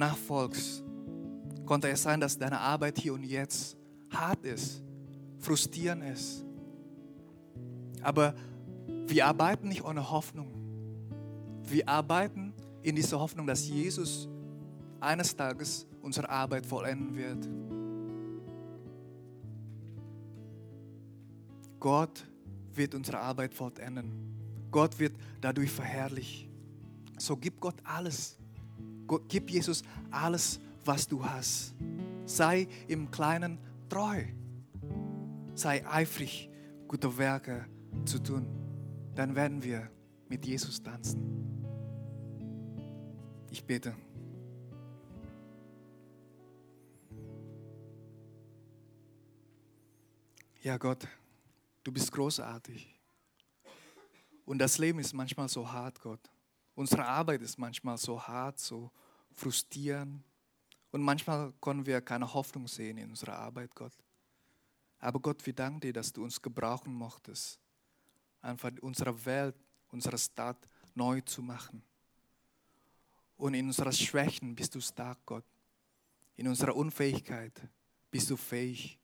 nachfolgst, 0.00 0.82
konnte 1.64 1.88
es 1.88 2.02
sein, 2.02 2.20
dass 2.20 2.36
deine 2.36 2.58
Arbeit 2.58 2.98
hier 2.98 3.14
und 3.14 3.22
jetzt 3.22 3.76
hart 4.10 4.44
ist, 4.44 4.82
frustrierend 5.38 6.02
ist. 6.04 6.44
Aber 8.02 8.34
wir 9.06 9.26
arbeiten 9.26 9.68
nicht 9.68 9.84
ohne 9.84 10.10
Hoffnung. 10.10 10.50
Wir 11.64 11.88
arbeiten 11.88 12.52
in 12.82 12.96
dieser 12.96 13.20
Hoffnung, 13.20 13.46
dass 13.46 13.68
Jesus 13.68 14.28
eines 14.98 15.36
Tages 15.36 15.86
unsere 16.02 16.28
Arbeit 16.28 16.66
vollenden 16.66 17.16
wird. 17.16 17.48
Gott 21.78 22.26
wird 22.74 22.94
unsere 22.94 23.18
Arbeit 23.18 23.54
vollenden. 23.54 24.12
Gott 24.70 24.98
wird 24.98 25.14
dadurch 25.40 25.70
verherrlicht. 25.70 26.48
So 27.18 27.36
gib 27.36 27.60
Gott 27.60 27.76
alles. 27.84 28.39
Gib 29.28 29.50
Jesus 29.50 29.82
alles, 30.10 30.60
was 30.84 31.06
du 31.06 31.24
hast. 31.24 31.74
Sei 32.24 32.68
im 32.88 33.10
Kleinen 33.10 33.58
treu. 33.88 34.24
Sei 35.54 35.84
eifrig, 35.86 36.48
gute 36.86 37.16
Werke 37.18 37.66
zu 38.04 38.18
tun. 38.22 38.46
Dann 39.14 39.34
werden 39.34 39.62
wir 39.62 39.90
mit 40.28 40.46
Jesus 40.46 40.82
tanzen. 40.82 41.20
Ich 43.50 43.64
bete. 43.64 43.94
Ja, 50.62 50.76
Gott, 50.76 51.08
du 51.82 51.90
bist 51.90 52.12
großartig. 52.12 52.94
Und 54.44 54.58
das 54.58 54.78
Leben 54.78 54.98
ist 54.98 55.14
manchmal 55.14 55.48
so 55.48 55.70
hart, 55.70 56.00
Gott. 56.00 56.20
Unsere 56.74 57.06
Arbeit 57.06 57.42
ist 57.42 57.58
manchmal 57.58 57.98
so 57.98 58.22
hart, 58.22 58.58
so 58.58 58.90
frustrierend. 59.34 60.22
Und 60.92 61.02
manchmal 61.02 61.52
können 61.60 61.86
wir 61.86 62.00
keine 62.00 62.32
Hoffnung 62.32 62.66
sehen 62.66 62.98
in 62.98 63.10
unserer 63.10 63.38
Arbeit, 63.38 63.74
Gott. 63.74 63.92
Aber 64.98 65.20
Gott, 65.20 65.44
wir 65.46 65.52
danken 65.52 65.80
dir, 65.80 65.92
dass 65.92 66.12
du 66.12 66.24
uns 66.24 66.40
gebrauchen 66.40 66.92
mochtest, 66.92 67.58
einfach 68.42 68.70
unsere 68.82 69.24
Welt, 69.24 69.56
unsere 69.88 70.18
Stadt 70.18 70.68
neu 70.94 71.20
zu 71.22 71.42
machen. 71.42 71.82
Und 73.36 73.54
in 73.54 73.66
unseren 73.66 73.92
Schwächen 73.92 74.54
bist 74.54 74.74
du 74.74 74.80
stark, 74.80 75.18
Gott. 75.24 75.44
In 76.36 76.48
unserer 76.48 76.76
Unfähigkeit 76.76 77.52
bist 78.10 78.28
du 78.28 78.36
fähig. 78.36 78.98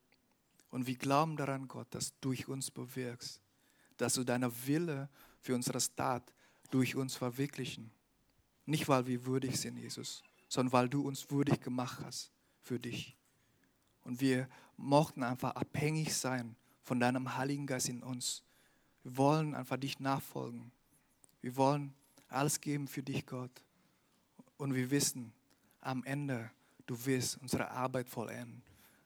Und 0.71 0.87
wir 0.87 0.97
glauben 0.97 1.37
daran, 1.37 1.69
Gott, 1.69 1.87
dass 1.95 2.11
du 2.11 2.29
durch 2.29 2.47
uns 2.47 2.71
bewirkst, 2.71 3.41
dass 3.97 4.15
du 4.15 4.25
deine 4.25 4.51
Wille 4.67 5.09
für 5.41 5.55
unsere 5.55 5.81
Stadt 5.81 6.35
durch 6.69 6.97
uns 6.97 7.17
verwirklichen. 7.17 7.91
Nicht, 8.65 8.89
weil 8.89 9.07
wir 9.07 9.27
würdig 9.27 9.61
sind, 9.61 9.77
Jesus, 9.77 10.23
sondern 10.49 10.73
weil 10.73 10.89
du 10.89 11.07
uns 11.07 11.31
würdig 11.31 11.61
gemacht 11.61 12.01
hast 12.05 12.33
für 12.61 12.79
dich. 12.79 13.17
Und 14.03 14.21
wir 14.21 14.49
mochten 14.77 15.23
einfach 15.23 15.55
abhängig 15.55 16.15
sein 16.15 16.57
von 16.83 17.01
deinem 17.01 17.37
Heiligen 17.37 17.67
Geist 17.67 17.89
in 17.89 18.03
uns. 18.03 18.43
Wir 19.03 19.17
wollen 19.17 19.55
einfach 19.55 19.77
dich 19.77 20.01
nachfolgen. 20.01 20.73
Wir 21.41 21.57
wollen 21.57 21.95
alles 22.29 22.61
geben 22.61 22.89
für 22.89 23.03
dich, 23.03 23.27
Gott. 23.27 23.63
Und 24.57 24.75
wir 24.75 24.91
wissen, 24.91 25.33
am 25.81 26.03
Ende, 26.05 26.51
du 26.87 27.05
wirst 27.07 27.39
unsere 27.39 27.71
Arbeit 27.71 28.09
vollenden. 28.09 28.63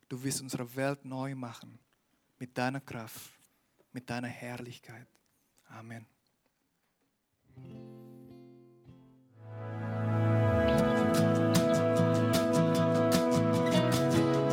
Du 0.08 0.22
wirst 0.22 0.40
unsere 0.40 0.74
Welt 0.74 1.04
neu 1.04 1.34
machen 1.34 1.78
mit 2.38 2.56
deiner 2.56 2.80
Kraft, 2.80 3.30
mit 3.92 4.08
deiner 4.08 4.28
Herrlichkeit. 4.28 5.06
Amen. 5.68 6.06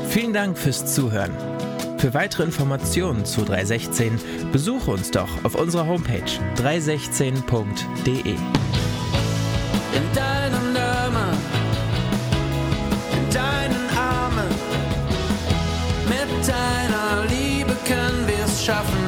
Vielen 0.10 0.34
Dank 0.34 0.58
fürs 0.58 0.96
Zuhören. 0.96 1.32
Für 2.00 2.14
weitere 2.14 2.44
Informationen 2.44 3.26
zu 3.26 3.46
316 3.46 4.20
besuche 4.52 4.92
uns 4.92 5.12
doch 5.12 5.30
auf 5.44 5.56
unserer 5.56 5.86
Homepage 5.86 6.24
316.de. 6.58 8.36
in 9.98 10.14
deinem 10.14 10.74
Namen, 10.74 11.38
in 13.12 13.34
deinen 13.34 13.90
Armen. 13.98 14.50
Mit 16.08 16.48
deiner 16.48 17.26
Liebe 17.30 17.76
können 17.86 18.28
wir 18.28 18.46
es 18.46 18.64
schaffen 18.64 19.06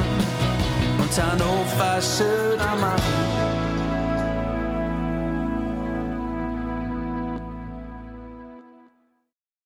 und 0.99 1.23
Hannover 1.23 2.01
schöner 2.01 2.75
machen. 2.75 3.28